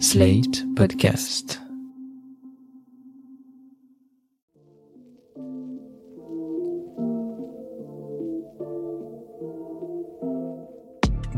Slate 0.00 0.64
Podcast. 0.74 1.63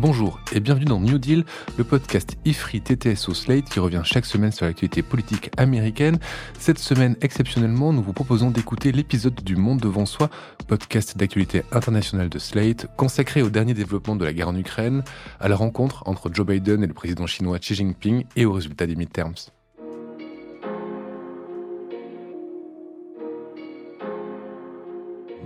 Bonjour 0.06 0.38
et 0.52 0.60
bienvenue 0.60 0.84
dans 0.84 1.00
New 1.00 1.18
Deal, 1.18 1.44
le 1.76 1.82
podcast 1.82 2.36
IFRI 2.44 2.80
TTSO 2.80 3.34
Slate 3.34 3.64
qui 3.64 3.80
revient 3.80 4.02
chaque 4.04 4.24
semaine 4.24 4.52
sur 4.52 4.64
l'actualité 4.64 5.02
politique 5.02 5.50
américaine. 5.56 6.20
Cette 6.60 6.78
semaine, 6.78 7.16
exceptionnellement, 7.22 7.92
nous 7.92 8.04
vous 8.04 8.12
proposons 8.12 8.52
d'écouter 8.52 8.92
l'épisode 8.92 9.34
du 9.42 9.56
Monde 9.56 9.80
devant 9.80 10.06
soi, 10.06 10.30
podcast 10.68 11.18
d'actualité 11.18 11.64
internationale 11.72 12.28
de 12.28 12.38
Slate, 12.38 12.86
consacré 12.96 13.42
au 13.42 13.50
dernier 13.50 13.74
développement 13.74 14.14
de 14.14 14.24
la 14.24 14.32
guerre 14.32 14.50
en 14.50 14.54
Ukraine, 14.54 15.02
à 15.40 15.48
la 15.48 15.56
rencontre 15.56 16.04
entre 16.06 16.30
Joe 16.32 16.46
Biden 16.46 16.84
et 16.84 16.86
le 16.86 16.94
président 16.94 17.26
chinois 17.26 17.58
Xi 17.58 17.74
Jinping 17.74 18.26
et 18.36 18.46
aux 18.46 18.52
résultats 18.52 18.86
des 18.86 18.94
midterms. 18.94 19.34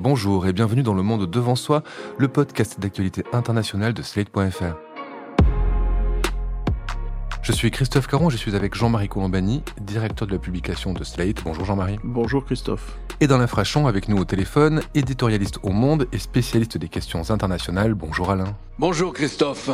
Bonjour 0.01 0.47
et 0.47 0.55
bienvenue 0.55 0.83
dans 0.83 0.95
Le 0.95 1.03
Monde 1.03 1.31
Devant 1.31 1.57
Soi, 1.57 1.83
le 2.17 2.27
podcast 2.27 2.81
d'actualité 2.81 3.23
internationale 3.35 3.93
de 3.93 4.01
Slate.fr. 4.01 4.75
Je 7.43 7.53
suis 7.53 7.71
Christophe 7.71 8.07
Caron, 8.07 8.31
je 8.31 8.39
suis 8.39 8.57
avec 8.57 8.75
Jean-Marie 8.75 9.11
Colombani, 9.11 9.63
directeur 9.79 10.27
de 10.27 10.33
la 10.33 10.39
publication 10.39 10.95
de 10.95 11.05
Slate. 11.05 11.45
Bonjour 11.45 11.67
Jean-Marie. 11.67 11.99
Bonjour 12.03 12.47
Christophe. 12.47 12.97
Et 13.21 13.27
dans 13.27 13.37
l'infrachon, 13.37 13.87
avec 13.89 14.09
nous 14.09 14.17
au 14.17 14.25
téléphone, 14.25 14.81
éditorialiste 14.95 15.59
au 15.63 15.71
Monde 15.71 16.09
et 16.13 16.19
spécialiste 16.19 16.79
des 16.79 16.89
questions 16.89 17.31
internationales. 17.31 17.93
Bonjour 17.93 18.31
Alain. 18.31 18.57
Bonjour 18.79 19.13
Christophe. 19.13 19.69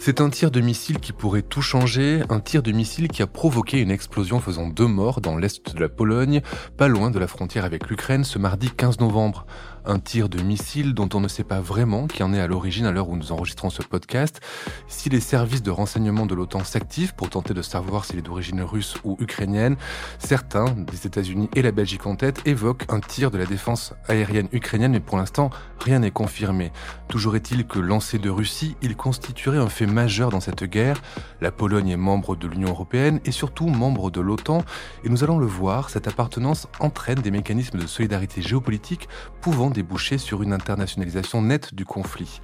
C'est 0.00 0.20
un 0.20 0.30
tir 0.30 0.52
de 0.52 0.60
missile 0.60 1.00
qui 1.00 1.12
pourrait 1.12 1.42
tout 1.42 1.60
changer, 1.60 2.22
un 2.28 2.38
tir 2.38 2.62
de 2.62 2.70
missile 2.70 3.08
qui 3.08 3.20
a 3.20 3.26
provoqué 3.26 3.80
une 3.80 3.90
explosion 3.90 4.38
faisant 4.38 4.68
deux 4.68 4.86
morts 4.86 5.20
dans 5.20 5.36
l'est 5.36 5.74
de 5.74 5.80
la 5.80 5.88
Pologne, 5.88 6.40
pas 6.76 6.86
loin 6.86 7.10
de 7.10 7.18
la 7.18 7.26
frontière 7.26 7.64
avec 7.64 7.88
l'Ukraine, 7.88 8.22
ce 8.22 8.38
mardi 8.38 8.70
15 8.70 9.00
novembre 9.00 9.44
un 9.88 9.98
tir 9.98 10.28
de 10.28 10.40
missile 10.40 10.92
dont 10.92 11.08
on 11.14 11.20
ne 11.20 11.28
sait 11.28 11.44
pas 11.44 11.60
vraiment 11.60 12.06
qui 12.06 12.22
en 12.22 12.34
est 12.34 12.40
à 12.40 12.46
l'origine 12.46 12.84
à 12.84 12.92
l'heure 12.92 13.08
où 13.08 13.16
nous 13.16 13.32
enregistrons 13.32 13.70
ce 13.70 13.82
podcast. 13.82 14.40
Si 14.86 15.08
les 15.08 15.20
services 15.20 15.62
de 15.62 15.70
renseignement 15.70 16.26
de 16.26 16.34
l'OTAN 16.34 16.62
s'activent 16.62 17.14
pour 17.14 17.30
tenter 17.30 17.54
de 17.54 17.62
savoir 17.62 18.04
s'il 18.04 18.18
est 18.18 18.22
d'origine 18.22 18.60
russe 18.60 18.96
ou 19.02 19.16
ukrainienne, 19.18 19.76
certains, 20.18 20.66
des 20.72 21.06
États-Unis 21.06 21.48
et 21.56 21.62
la 21.62 21.72
Belgique 21.72 22.06
en 22.06 22.16
tête, 22.16 22.42
évoquent 22.44 22.84
un 22.90 23.00
tir 23.00 23.30
de 23.30 23.38
la 23.38 23.46
défense 23.46 23.94
aérienne 24.08 24.48
ukrainienne, 24.52 24.92
mais 24.92 25.00
pour 25.00 25.16
l'instant, 25.16 25.48
rien 25.80 26.00
n'est 26.00 26.10
confirmé. 26.10 26.70
Toujours 27.08 27.34
est-il 27.34 27.66
que 27.66 27.78
lancé 27.78 28.18
de 28.18 28.28
Russie, 28.28 28.76
il 28.82 28.94
constituerait 28.94 29.58
un 29.58 29.70
fait 29.70 29.86
majeur 29.86 30.28
dans 30.28 30.40
cette 30.40 30.64
guerre. 30.64 31.00
La 31.40 31.50
Pologne 31.50 31.88
est 31.88 31.96
membre 31.96 32.36
de 32.36 32.46
l'Union 32.46 32.68
européenne 32.68 33.20
et 33.24 33.32
surtout 33.32 33.68
membre 33.68 34.10
de 34.10 34.20
l'OTAN, 34.20 34.62
et 35.04 35.08
nous 35.08 35.24
allons 35.24 35.38
le 35.38 35.46
voir, 35.46 35.88
cette 35.88 36.08
appartenance 36.08 36.68
entraîne 36.78 37.20
des 37.20 37.30
mécanismes 37.30 37.78
de 37.78 37.86
solidarité 37.86 38.42
géopolitique 38.42 39.08
pouvant 39.40 39.70
déboucher 39.78 40.18
sur 40.18 40.42
une 40.42 40.52
internationalisation 40.52 41.40
nette 41.40 41.72
du 41.72 41.84
conflit. 41.84 42.40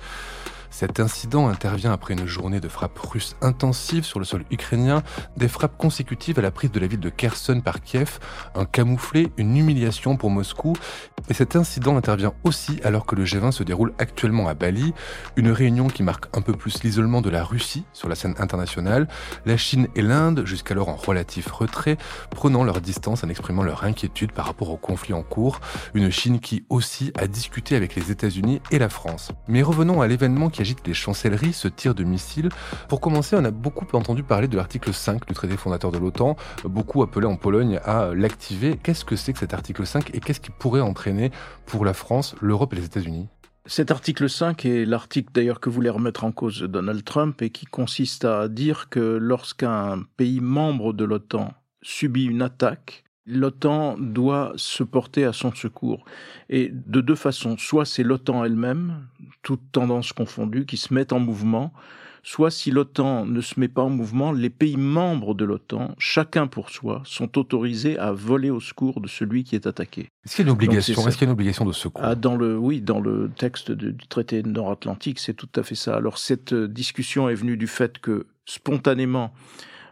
Cet 0.76 0.98
incident 0.98 1.46
intervient 1.46 1.92
après 1.92 2.14
une 2.14 2.26
journée 2.26 2.58
de 2.58 2.66
frappes 2.66 2.98
russes 2.98 3.36
intensives 3.42 4.02
sur 4.02 4.18
le 4.18 4.24
sol 4.24 4.42
ukrainien, 4.50 5.04
des 5.36 5.46
frappes 5.46 5.78
consécutives 5.78 6.40
à 6.40 6.42
la 6.42 6.50
prise 6.50 6.72
de 6.72 6.80
la 6.80 6.88
ville 6.88 6.98
de 6.98 7.10
Kherson 7.10 7.60
par 7.60 7.80
Kiev, 7.80 8.18
un 8.56 8.64
camouflé, 8.64 9.28
une 9.36 9.56
humiliation 9.56 10.16
pour 10.16 10.30
Moscou. 10.30 10.72
Et 11.28 11.32
cet 11.32 11.54
incident 11.54 11.96
intervient 11.96 12.34
aussi 12.42 12.80
alors 12.82 13.06
que 13.06 13.14
le 13.14 13.24
G20 13.24 13.52
se 13.52 13.62
déroule 13.62 13.94
actuellement 13.98 14.48
à 14.48 14.54
Bali, 14.54 14.94
une 15.36 15.52
réunion 15.52 15.86
qui 15.86 16.02
marque 16.02 16.26
un 16.36 16.40
peu 16.40 16.54
plus 16.54 16.82
l'isolement 16.82 17.20
de 17.20 17.30
la 17.30 17.44
Russie 17.44 17.84
sur 17.92 18.08
la 18.08 18.16
scène 18.16 18.34
internationale, 18.38 19.06
la 19.46 19.56
Chine 19.56 19.86
et 19.94 20.02
l'Inde, 20.02 20.44
jusqu'alors 20.44 20.88
en 20.88 20.96
relatif 20.96 21.52
retrait, 21.52 21.98
prenant 22.30 22.64
leur 22.64 22.80
distance 22.80 23.22
en 23.22 23.28
exprimant 23.28 23.62
leur 23.62 23.84
inquiétude 23.84 24.32
par 24.32 24.46
rapport 24.46 24.70
au 24.70 24.76
conflit 24.76 25.14
en 25.14 25.22
cours, 25.22 25.60
une 25.94 26.10
Chine 26.10 26.40
qui 26.40 26.64
aussi 26.68 27.12
a 27.16 27.28
discuté 27.28 27.76
avec 27.76 27.94
les 27.94 28.10
États-Unis 28.10 28.60
et 28.72 28.80
la 28.80 28.88
France. 28.88 29.30
Mais 29.46 29.62
revenons 29.62 30.02
à 30.02 30.08
l'événement 30.08 30.50
qui 30.50 30.63
les 30.86 30.94
chancelleries, 30.94 31.52
ce 31.52 31.68
tir 31.68 31.94
de 31.94 32.04
missiles. 32.04 32.48
Pour 32.88 33.00
commencer, 33.00 33.36
on 33.36 33.44
a 33.44 33.50
beaucoup 33.50 33.86
entendu 33.96 34.22
parler 34.22 34.48
de 34.48 34.56
l'article 34.56 34.92
5 34.92 35.26
du 35.26 35.34
traité 35.34 35.56
fondateur 35.56 35.92
de 35.92 35.98
l'OTAN, 35.98 36.36
beaucoup 36.64 37.02
appelé 37.02 37.26
en 37.26 37.36
Pologne 37.36 37.80
à 37.84 38.14
l'activer. 38.14 38.78
Qu'est-ce 38.82 39.04
que 39.04 39.16
c'est 39.16 39.32
que 39.32 39.38
cet 39.38 39.54
article 39.54 39.86
5 39.86 40.14
et 40.14 40.20
qu'est-ce 40.20 40.40
qui 40.40 40.50
pourrait 40.50 40.80
entraîner 40.80 41.30
pour 41.66 41.84
la 41.84 41.94
France, 41.94 42.34
l'Europe 42.40 42.72
et 42.72 42.76
les 42.76 42.84
États-Unis? 42.84 43.28
Cet 43.66 43.90
article 43.90 44.28
5 44.28 44.66
est 44.66 44.84
l'article 44.84 45.30
d'ailleurs 45.32 45.60
que 45.60 45.70
voulait 45.70 45.90
remettre 45.90 46.24
en 46.24 46.32
cause 46.32 46.62
Donald 46.62 47.02
Trump 47.02 47.40
et 47.40 47.48
qui 47.48 47.64
consiste 47.64 48.26
à 48.26 48.48
dire 48.48 48.90
que 48.90 49.00
lorsqu'un 49.00 50.02
pays 50.18 50.40
membre 50.40 50.92
de 50.92 51.04
l'OTAN 51.04 51.52
subit 51.80 52.24
une 52.24 52.42
attaque, 52.42 53.03
l'OTAN 53.26 53.96
doit 53.98 54.52
se 54.56 54.82
porter 54.82 55.24
à 55.24 55.32
son 55.32 55.54
secours. 55.54 56.04
Et 56.50 56.70
de 56.72 57.00
deux 57.00 57.14
façons. 57.14 57.56
Soit 57.58 57.84
c'est 57.84 58.02
l'OTAN 58.02 58.44
elle-même, 58.44 59.06
toute 59.42 59.62
tendance 59.72 60.12
confondue, 60.12 60.66
qui 60.66 60.76
se 60.76 60.92
met 60.92 61.12
en 61.12 61.20
mouvement, 61.20 61.72
soit 62.22 62.50
si 62.50 62.70
l'OTAN 62.70 63.26
ne 63.26 63.40
se 63.40 63.60
met 63.60 63.68
pas 63.68 63.82
en 63.82 63.90
mouvement, 63.90 64.32
les 64.32 64.50
pays 64.50 64.76
membres 64.76 65.34
de 65.34 65.44
l'OTAN, 65.44 65.94
chacun 65.98 66.46
pour 66.46 66.70
soi, 66.70 67.02
sont 67.04 67.38
autorisés 67.38 67.98
à 67.98 68.12
voler 68.12 68.50
au 68.50 68.60
secours 68.60 69.00
de 69.00 69.08
celui 69.08 69.44
qui 69.44 69.54
est 69.54 69.66
attaqué. 69.66 70.08
Est-ce 70.24 70.36
qu'il 70.36 70.44
y 70.44 70.48
a 70.48 70.50
une 70.50 70.54
obligation? 70.54 71.06
Est-ce 71.06 71.16
qu'il 71.16 71.26
y 71.26 71.28
a 71.28 71.30
une 71.30 71.32
obligation 71.32 71.64
de 71.64 71.72
secours? 71.72 72.02
Ah, 72.04 72.14
dans 72.14 72.36
le, 72.36 72.56
Oui, 72.56 72.80
dans 72.80 73.00
le 73.00 73.30
texte 73.36 73.70
du 73.70 73.94
traité 74.08 74.42
nord-atlantique, 74.42 75.18
c'est 75.18 75.34
tout 75.34 75.48
à 75.54 75.62
fait 75.62 75.74
ça. 75.74 75.96
Alors 75.96 76.18
cette 76.18 76.54
discussion 76.54 77.28
est 77.28 77.34
venue 77.34 77.56
du 77.56 77.66
fait 77.66 77.98
que 77.98 78.26
spontanément, 78.46 79.32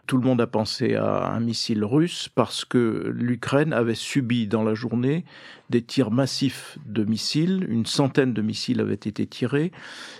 tout 0.05 0.17
le 0.17 0.23
monde 0.23 0.41
a 0.41 0.47
pensé 0.47 0.95
à 0.95 1.31
un 1.31 1.39
missile 1.39 1.85
russe 1.85 2.29
parce 2.33 2.65
que 2.65 3.13
l'Ukraine 3.15 3.71
avait 3.71 3.95
subi 3.95 4.47
dans 4.47 4.63
la 4.63 4.73
journée 4.73 5.23
des 5.69 5.81
tirs 5.81 6.11
massifs 6.11 6.77
de 6.85 7.05
missiles. 7.05 7.65
Une 7.69 7.85
centaine 7.85 8.33
de 8.33 8.41
missiles 8.41 8.81
avaient 8.81 8.93
été 8.95 9.25
tirés 9.25 9.71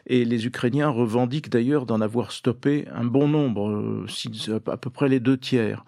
et 0.07 0.23
les 0.23 0.45
Ukrainiens 0.45 0.87
revendiquent 0.87 1.49
d'ailleurs 1.49 1.85
d'en 1.85 1.99
avoir 1.99 2.31
stoppé 2.31 2.87
un 2.95 3.03
bon 3.03 3.27
nombre, 3.27 3.69
euh, 3.69 4.59
à 4.67 4.77
peu 4.77 4.89
près 4.89 5.09
les 5.09 5.19
deux 5.19 5.37
tiers. 5.37 5.83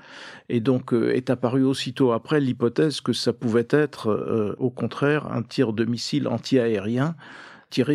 Et 0.49 0.59
donc 0.59 0.93
euh, 0.93 1.15
est 1.15 1.29
apparue 1.29 1.63
aussitôt 1.63 2.11
après 2.11 2.41
l'hypothèse 2.41 2.99
que 2.99 3.13
ça 3.13 3.31
pouvait 3.31 3.67
être 3.69 4.09
euh, 4.09 4.55
au 4.59 4.69
contraire 4.69 5.31
un 5.31 5.41
tir 5.41 5.71
de 5.71 5.85
missile 5.85 6.27
anti-aérien 6.27 7.15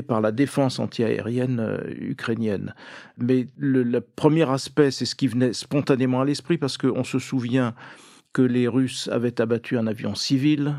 par 0.06 0.20
la 0.20 0.32
défense 0.32 0.78
antiaérienne 0.78 1.60
euh, 1.60 1.78
ukrainienne. 2.00 2.74
Mais 3.18 3.46
le, 3.56 4.00
premier 4.00 4.48
aspect, 4.48 4.90
c'est 4.90 5.06
ce 5.06 5.14
qui 5.14 5.28
venait 5.28 5.52
spontanément 5.52 6.20
à 6.20 6.24
l'esprit, 6.24 6.58
parce 6.58 6.76
qu'on 6.76 7.04
se 7.04 7.18
souvient 7.18 7.74
que 8.32 8.42
les 8.42 8.68
Russes 8.68 9.08
avaient 9.12 9.40
abattu 9.40 9.76
un 9.78 9.86
avion 9.86 10.14
civil, 10.14 10.74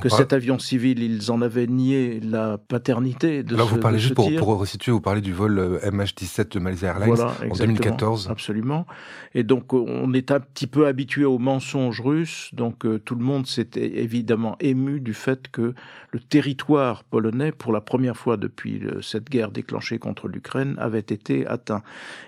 que 0.00 0.08
cet 0.08 0.32
avion 0.32 0.58
civil, 0.58 1.02
ils 1.02 1.30
en 1.30 1.40
avaient 1.42 1.66
nié 1.66 2.20
la 2.20 2.58
paternité 2.58 3.42
de 3.42 3.56
ce, 3.56 3.62
vous 3.62 3.78
parlez 3.78 3.98
juste 3.98 4.14
pour, 4.14 4.30
pour 4.36 4.58
resituer, 4.58 4.92
vous 4.92 5.00
parlez 5.00 5.20
du 5.20 5.32
vol 5.32 5.58
euh, 5.58 5.78
MH17 5.80 6.52
de 6.52 6.58
Malaysia 6.58 6.88
Airlines 6.88 7.14
voilà, 7.14 7.34
en 7.50 7.54
2014. 7.54 8.28
Absolument. 8.30 8.86
Et 9.34 9.42
donc 9.42 9.72
on 9.72 10.12
est 10.12 10.30
un 10.30 10.40
petit 10.40 10.66
peu 10.66 10.86
habitué 10.86 11.24
aux 11.24 11.38
mensonges 11.38 12.00
russes, 12.00 12.50
donc 12.52 12.84
euh, 12.84 12.98
tout 12.98 13.14
le 13.14 13.24
monde 13.24 13.46
s'était 13.46 13.98
évidemment 13.98 14.56
ému 14.60 15.00
du 15.00 15.14
fait 15.14 15.48
que 15.48 15.74
le 16.10 16.20
territoire 16.20 17.04
polonais, 17.04 17.52
pour 17.52 17.72
la 17.72 17.80
première 17.80 18.16
fois 18.16 18.36
depuis 18.36 18.78
le, 18.78 19.02
cette 19.02 19.28
guerre 19.30 19.50
déclenchée 19.50 19.98
contre 19.98 20.28
l'Ukraine, 20.28 20.74
avait 20.78 20.98
été 21.00 21.46
atteint. 21.46 21.82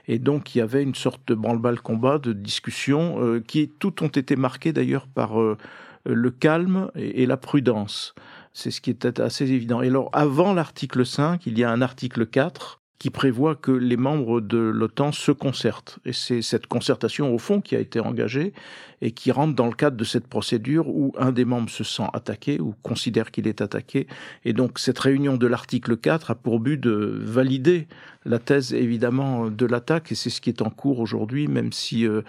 Et 0.09 0.19
donc 0.19 0.55
il 0.55 0.59
y 0.59 0.61
avait 0.61 0.83
une 0.83 0.95
sorte 0.95 1.21
de 1.27 1.35
branle-balle 1.35 1.81
combat, 1.81 2.19
de 2.19 2.33
discussion, 2.33 3.23
euh, 3.23 3.41
qui 3.41 3.69
tout 3.69 4.03
ont 4.03 4.09
été 4.09 4.37
marqués 4.37 4.73
d'ailleurs 4.73 5.07
par 5.07 5.41
euh, 5.41 5.57
le 6.07 6.31
calme 6.31 6.91
et, 6.95 7.23
et 7.23 7.27
la 7.27 7.37
prudence. 7.37 8.15
C'est 8.53 8.71
ce 8.71 8.81
qui 8.81 8.91
était 8.91 9.21
assez 9.21 9.51
évident. 9.51 9.83
Et 9.83 9.89
alors, 9.89 10.11
avant 10.13 10.55
l'article 10.55 11.07
5, 11.07 11.47
il 11.47 11.59
y 11.59 11.65
a 11.65 11.71
un 11.71 11.83
article 11.83 12.27
4 12.27 12.81
qui 13.01 13.09
prévoit 13.09 13.55
que 13.55 13.73
les 13.73 13.97
membres 13.97 14.43
de 14.43 14.59
l'OTAN 14.59 15.11
se 15.11 15.33
concertent. 15.33 15.99
Et 16.05 16.13
c'est 16.13 16.43
cette 16.43 16.67
concertation, 16.67 17.35
au 17.35 17.39
fond, 17.39 17.63
qui 17.63 17.75
a 17.75 17.81
été 17.81 17.99
engagée 17.99 18.53
et 19.01 19.13
qui 19.13 19.33
rentre 19.33 19.55
dans 19.55 19.69
le 19.69 19.73
cadre 19.73 19.97
de 19.97 20.05
cette 20.05 20.27
procédure 20.27 20.87
où 20.87 21.15
un 21.19 21.33
des 21.33 21.47
membres 21.47 21.71
se 21.71 21.83
sent 21.83 22.09
attaqué 22.13 22.61
ou 22.61 22.75
considère 22.83 23.31
qu'il 23.31 23.49
est 23.49 23.63
attaqué. 23.63 24.07
Et 24.45 24.53
donc, 24.53 24.79
cette 24.79 24.99
réunion 24.99 25.39
de 25.39 25.47
l'article 25.47 25.97
4 25.97 26.33
a 26.33 26.35
pour 26.35 26.61
but 26.61 26.79
de 26.79 27.19
valider 27.23 27.89
la 28.27 28.39
thèse, 28.39 28.75
évidemment, 28.75 29.49
de 29.49 29.65
l'attaque. 29.65 30.13
Et 30.13 30.15
c'est 30.15 30.29
ce 30.29 30.43
qui 30.43 30.51
est 30.51 30.61
en 30.61 30.69
cours 30.69 31.01
aujourd'hui, 31.01 31.49
même 31.49 31.73
si, 31.73 32.07
euh, 32.07 32.21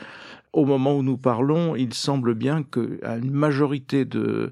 au 0.53 0.65
moment 0.65 0.95
où 0.95 1.03
nous 1.03 1.17
parlons, 1.17 1.75
il 1.75 1.93
semble 1.93 2.35
bien 2.35 2.63
qu'une 2.63 3.31
majorité 3.31 4.05
de 4.05 4.51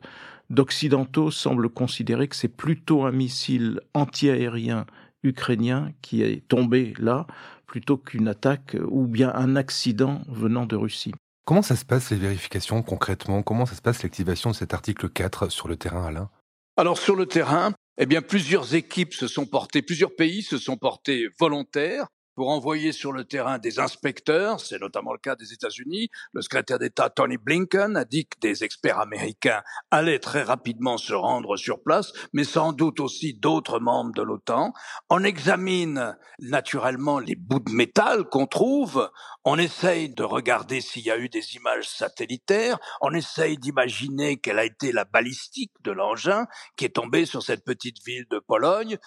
d'occidentaux 0.50 1.30
semblent 1.30 1.70
considérer 1.70 2.28
que 2.28 2.36
c'est 2.36 2.48
plutôt 2.48 3.04
un 3.04 3.12
missile 3.12 3.82
antiaérien 3.94 4.88
ukrainien 5.22 5.92
qui 6.02 6.24
est 6.24 6.48
tombé 6.48 6.94
là, 6.98 7.28
plutôt 7.68 7.98
qu'une 7.98 8.28
attaque 8.28 8.76
ou 8.88 9.06
bien 9.06 9.32
un 9.36 9.56
accident 9.56 10.22
venant 10.28 10.66
de 10.66 10.76
Russie. 10.76 11.14
Comment 11.46 11.62
ça 11.62 11.76
se 11.76 11.86
passe 11.86 12.10
les 12.10 12.18
vérifications 12.18 12.82
concrètement? 12.82 13.44
Comment 13.44 13.66
ça 13.66 13.76
se 13.76 13.82
passe 13.82 14.02
l'activation 14.02 14.52
de 14.52 14.56
cet 14.56 14.74
article 14.74 15.10
4 15.10 15.50
sur 15.50 15.68
le 15.68 15.78
terrain, 15.78 16.06
Alain? 16.06 16.30
Alors 16.78 16.98
sur 16.98 17.16
le 17.16 17.26
terrain, 17.26 17.74
eh 18.00 18.06
bien 18.06 18.22
plusieurs 18.22 18.74
équipes 18.74 19.14
se 19.14 19.28
sont 19.28 19.46
portées, 19.46 19.82
plusieurs 19.82 20.16
pays 20.16 20.42
se 20.42 20.58
sont 20.58 20.78
portés 20.78 21.28
volontaires 21.40 22.08
pour 22.40 22.52
envoyer 22.52 22.94
sur 22.94 23.12
le 23.12 23.26
terrain 23.26 23.58
des 23.58 23.80
inspecteurs, 23.80 24.62
c'est 24.62 24.80
notamment 24.80 25.12
le 25.12 25.20
cas 25.20 25.36
des 25.36 25.52
États-Unis. 25.52 26.08
Le 26.32 26.42
secrétaire 26.42 26.80
d'État 26.80 27.10
Tony 27.10 27.36
Blinken 27.36 27.98
a 27.98 28.06
dit 28.06 28.28
que 28.28 28.40
des 28.40 28.64
experts 28.64 28.98
américains 28.98 29.62
allaient 29.92 30.20
très 30.20 30.44
rapidement 30.44 30.98
se 30.98 31.14
rendre 31.14 31.58
sur 31.58 31.84
place, 31.84 32.14
mais 32.32 32.46
sans 32.46 32.72
doute 32.72 33.02
aussi 33.02 33.34
d'autres 33.34 33.82
membres 33.82 34.14
de 34.14 34.22
l'OTAN. 34.22 34.72
On 35.10 35.26
examine 35.26 36.16
naturellement 36.40 37.20
les 37.20 37.36
bouts 37.36 37.60
de 37.60 37.74
métal 37.74 38.24
qu'on 38.24 38.48
trouve, 38.48 39.12
on 39.44 39.58
essaye 39.58 40.08
de 40.08 40.24
regarder 40.24 40.80
s'il 40.80 41.04
y 41.04 41.12
a 41.12 41.18
eu 41.18 41.28
des 41.28 41.58
images 41.58 41.90
satellitaires, 41.90 42.80
on 43.02 43.14
essaye 43.14 43.58
d'imaginer 43.58 44.38
quelle 44.38 44.60
a 44.60 44.64
été 44.64 44.94
la 44.94 45.04
balistique 45.04 45.74
de 45.84 45.92
l'engin 45.92 46.48
qui 46.78 46.86
est 46.86 46.96
tombé 46.96 47.26
sur 47.26 47.44
cette 47.44 47.66
petite 47.66 48.02
ville 48.06 48.28
de 48.32 48.40
Pologne. 48.40 48.98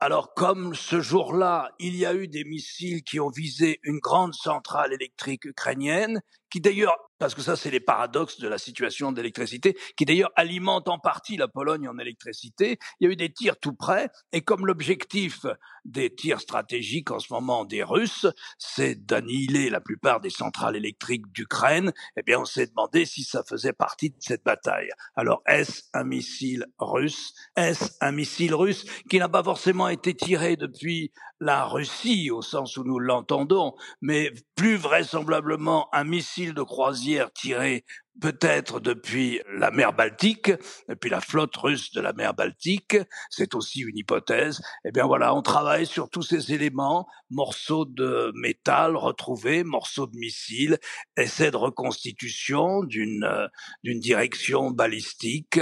Alors 0.00 0.32
comme 0.32 0.74
ce 0.74 1.02
jour-là, 1.02 1.72
il 1.78 1.94
y 1.94 2.06
a 2.06 2.14
eu 2.14 2.28
des 2.28 2.44
missiles 2.44 2.77
qui 2.78 3.20
ont 3.20 3.30
visé 3.30 3.80
une 3.82 3.98
grande 3.98 4.34
centrale 4.34 4.92
électrique 4.92 5.44
ukrainienne, 5.44 6.20
qui 6.50 6.60
d'ailleurs, 6.60 6.96
parce 7.18 7.34
que 7.34 7.42
ça 7.42 7.56
c'est 7.56 7.70
les 7.70 7.80
paradoxes 7.80 8.38
de 8.40 8.48
la 8.48 8.58
situation 8.58 9.12
d'électricité, 9.12 9.76
qui 9.96 10.04
d'ailleurs 10.04 10.30
alimente 10.36 10.88
en 10.88 10.98
partie 10.98 11.36
la 11.36 11.48
Pologne 11.48 11.88
en 11.88 11.98
électricité, 11.98 12.78
il 13.00 13.06
y 13.06 13.10
a 13.10 13.12
eu 13.12 13.16
des 13.16 13.32
tirs 13.32 13.58
tout 13.58 13.74
près, 13.74 14.10
et 14.32 14.42
comme 14.42 14.66
l'objectif 14.66 15.46
des 15.84 16.14
tirs 16.14 16.40
stratégiques 16.40 17.10
en 17.10 17.18
ce 17.18 17.32
moment 17.32 17.64
des 17.64 17.82
Russes, 17.82 18.26
c'est 18.58 19.06
d'annihiler 19.06 19.70
la 19.70 19.80
plupart 19.80 20.20
des 20.20 20.30
centrales 20.30 20.76
électriques 20.76 21.30
d'Ukraine, 21.32 21.92
eh 22.16 22.22
bien 22.22 22.38
on 22.40 22.44
s'est 22.44 22.66
demandé 22.66 23.04
si 23.04 23.24
ça 23.24 23.42
faisait 23.48 23.72
partie 23.72 24.10
de 24.10 24.16
cette 24.20 24.44
bataille. 24.44 24.90
Alors 25.16 25.42
est-ce 25.46 25.82
un 25.94 26.04
missile 26.04 26.66
russe? 26.78 27.34
Est-ce 27.56 27.92
un 28.00 28.12
missile 28.12 28.54
russe 28.54 28.84
qui 29.08 29.18
n'a 29.18 29.28
pas 29.28 29.42
forcément 29.42 29.88
été 29.88 30.14
tiré 30.14 30.56
depuis 30.56 31.12
la 31.40 31.64
Russie 31.64 32.30
au 32.30 32.42
sens 32.42 32.76
où 32.76 32.84
nous 32.84 32.98
l'entendons, 32.98 33.74
mais 34.00 34.32
plus 34.56 34.76
vraisemblablement 34.76 35.88
un 35.94 36.04
missile 36.04 36.37
de 36.46 36.62
croisière 36.62 37.32
tiré 37.32 37.84
peut-être 38.20 38.80
depuis 38.80 39.40
la 39.52 39.70
mer 39.70 39.92
Baltique, 39.92 40.52
depuis 40.88 41.10
la 41.10 41.20
flotte 41.20 41.56
russe 41.56 41.92
de 41.92 42.00
la 42.00 42.12
mer 42.12 42.34
Baltique, 42.34 42.96
c'est 43.30 43.54
aussi 43.54 43.80
une 43.80 43.96
hypothèse. 43.96 44.60
Eh 44.84 44.90
bien 44.90 45.06
voilà, 45.06 45.34
on 45.34 45.42
travaille 45.42 45.86
sur 45.86 46.10
tous 46.10 46.22
ces 46.22 46.52
éléments, 46.52 47.06
morceaux 47.30 47.84
de 47.84 48.32
métal 48.34 48.96
retrouvés, 48.96 49.64
morceaux 49.64 50.06
de 50.06 50.16
missiles, 50.16 50.78
essais 51.16 51.50
de 51.50 51.56
reconstitution 51.56 52.82
d'une 52.82 53.24
euh, 53.24 53.46
direction 53.84 54.70
balistique 54.70 55.60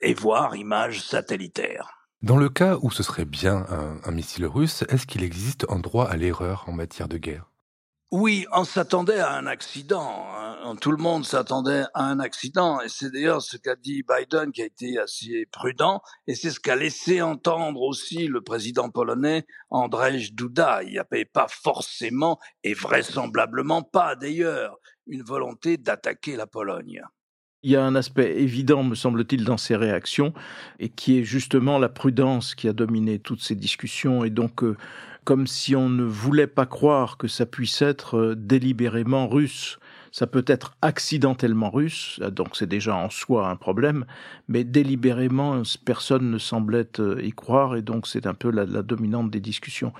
et 0.00 0.14
voir 0.14 0.56
images 0.56 1.00
satellitaires. 1.00 1.98
Dans 2.20 2.36
le 2.36 2.48
cas 2.48 2.78
où 2.82 2.90
ce 2.90 3.04
serait 3.04 3.24
bien 3.24 3.64
un, 4.04 4.10
missile 4.10 4.46
russe, 4.46 4.82
est-ce 4.88 5.06
qu'il 5.06 5.22
existe 5.22 5.66
un 5.68 5.78
droit 5.78 6.06
à 6.06 6.16
l'erreur 6.16 6.64
en 6.66 6.72
matière 6.72 7.08
de 7.08 7.16
guerre? 7.16 7.48
Oui, 8.10 8.46
on 8.52 8.64
s'attendait 8.64 9.18
à 9.18 9.36
un 9.36 9.46
accident. 9.46 10.26
Hein. 10.34 10.76
Tout 10.80 10.92
le 10.92 10.96
monde 10.96 11.26
s'attendait 11.26 11.84
à 11.92 12.04
un 12.04 12.20
accident. 12.20 12.80
Et 12.80 12.88
c'est 12.88 13.12
d'ailleurs 13.12 13.42
ce 13.42 13.58
qu'a 13.58 13.76
dit 13.76 14.02
Biden 14.02 14.50
qui 14.50 14.62
a 14.62 14.64
été 14.64 14.98
assez 14.98 15.46
prudent. 15.52 16.00
Et 16.26 16.34
c'est 16.34 16.50
ce 16.50 16.58
qu'a 16.58 16.74
laissé 16.74 17.20
entendre 17.20 17.82
aussi 17.82 18.26
le 18.26 18.40
président 18.40 18.88
polonais 18.88 19.44
Andrzej 19.68 20.32
Duda. 20.32 20.82
Il 20.84 20.92
n'y 20.92 20.98
avait 20.98 21.26
pas 21.26 21.48
forcément, 21.50 22.38
et 22.64 22.72
vraisemblablement 22.72 23.82
pas 23.82 24.16
d'ailleurs, 24.16 24.78
une 25.06 25.22
volonté 25.22 25.76
d'attaquer 25.76 26.36
la 26.36 26.46
Pologne. 26.46 27.02
Il 27.62 27.72
y 27.72 27.76
a 27.76 27.84
un 27.84 27.96
aspect 27.96 28.40
évident, 28.40 28.84
me 28.84 28.94
semble-t-il, 28.94 29.44
dans 29.44 29.56
ces 29.56 29.76
réactions, 29.76 30.32
et 30.78 30.88
qui 30.88 31.18
est 31.18 31.24
justement 31.24 31.78
la 31.78 31.88
prudence 31.88 32.54
qui 32.54 32.68
a 32.68 32.72
dominé 32.72 33.18
toutes 33.18 33.42
ces 33.42 33.56
discussions, 33.56 34.22
et 34.22 34.30
donc 34.30 34.62
euh, 34.62 34.76
comme 35.28 35.46
si 35.46 35.76
on 35.76 35.90
ne 35.90 36.04
voulait 36.04 36.46
pas 36.46 36.64
croire 36.64 37.18
que 37.18 37.28
ça 37.28 37.44
puisse 37.44 37.82
être 37.82 38.16
euh, 38.16 38.34
délibérément 38.34 39.28
russe 39.28 39.78
ça 40.12 40.26
peut 40.26 40.44
être 40.46 40.76
accidentellement 40.82 41.70
russe, 41.70 42.20
donc 42.32 42.56
c'est 42.56 42.66
déjà 42.66 42.96
en 42.96 43.10
soi 43.10 43.48
un 43.48 43.56
problème, 43.56 44.04
mais 44.48 44.64
délibérément, 44.64 45.62
personne 45.84 46.30
ne 46.30 46.38
semblait 46.38 47.00
euh, 47.00 47.20
y 47.22 47.32
croire, 47.32 47.76
et 47.76 47.82
donc 47.82 48.06
c'est 48.06 48.26
un 48.26 48.34
peu 48.34 48.50
la, 48.50 48.66
dominante 48.82 49.30
des 49.30 49.40
discussions. 49.40 49.92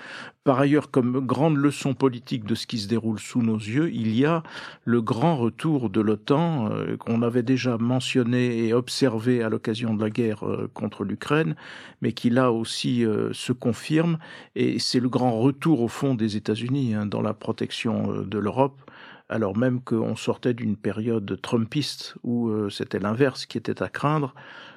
Par 0.44 0.58
ailleurs, 0.60 0.90
comme 0.90 1.20
grande 1.26 1.56
leçon 1.56 1.94
politique 1.94 2.44
de 2.44 2.55
ce 2.55 2.66
qui 2.66 2.78
se 2.78 2.88
déroule 2.88 3.19
sous 3.19 3.43
nos 3.43 3.58
yeux, 3.58 3.90
il 3.93 4.16
y 4.16 4.25
a 4.25 4.43
le 4.84 5.02
grand 5.02 5.37
retour 5.37 5.90
de 5.90 6.00
l'OTAN 6.00 6.70
euh, 6.70 6.96
qu'on 6.96 7.22
avait 7.22 7.43
déjà 7.43 7.76
mentionné 7.76 8.66
et 8.66 8.72
observé 8.72 9.43
à 9.43 9.49
l'occasion 9.49 9.94
de 9.94 10.02
la 10.02 10.11
guerre 10.11 10.46
euh, 10.46 10.70
contre 10.72 11.04
l'Ukraine, 11.04 11.54
mais 12.00 12.12
qui 12.12 12.31
là 12.31 12.52
aussi 12.52 13.04
se 13.32 13.52
confirme, 13.52 14.19
et 14.54 14.78
c'est 14.78 15.00
le 15.00 15.08
grand 15.08 15.38
retour 15.38 15.82
au 15.82 15.88
fond 15.88 16.14
des 16.14 16.37
États-Unis 16.37 16.94
hein, 16.94 17.06
dans 17.06 17.22
la 17.22 17.34
protection 17.34 18.22
de 18.22 18.38
l'Europe 18.38 18.88
alors 19.28 19.56
même 19.56 19.80
qu'on 19.80 20.16
sortait 20.16 20.54
d'une 20.54 20.76
période 20.76 21.40
trumpiste 21.40 22.16
où 22.22 22.48
euh, 22.48 22.70
c'était 22.70 22.98
l'inverse 22.98 23.46
qui 23.46 23.58
était 23.58 23.82
à 23.82 23.88
craindre, 23.88 24.34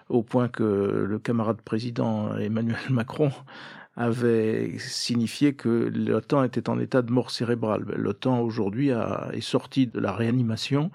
au 0.09 0.24
point 0.24 0.50
que 0.50 0.63
le 1.07 1.19
camarade 1.19 1.62
président 1.62 2.36
Emmanuel 2.38 2.77
Macron 2.89 3.31
avait 3.95 4.77
signifié 4.80 5.53
que 5.53 5.92
l'OTAN 5.94 6.44
était 6.44 6.69
en 6.69 6.80
état 6.80 7.01
de 7.01 7.12
mort 7.12 7.31
cérébrale. 7.31 7.83
L'OTAN 7.95 8.39
aujourd'hui 8.39 8.89
est 8.89 9.42
sorti 9.42 9.88
de 9.88 10.00
la 10.00 10.13
réanimation 10.13 10.92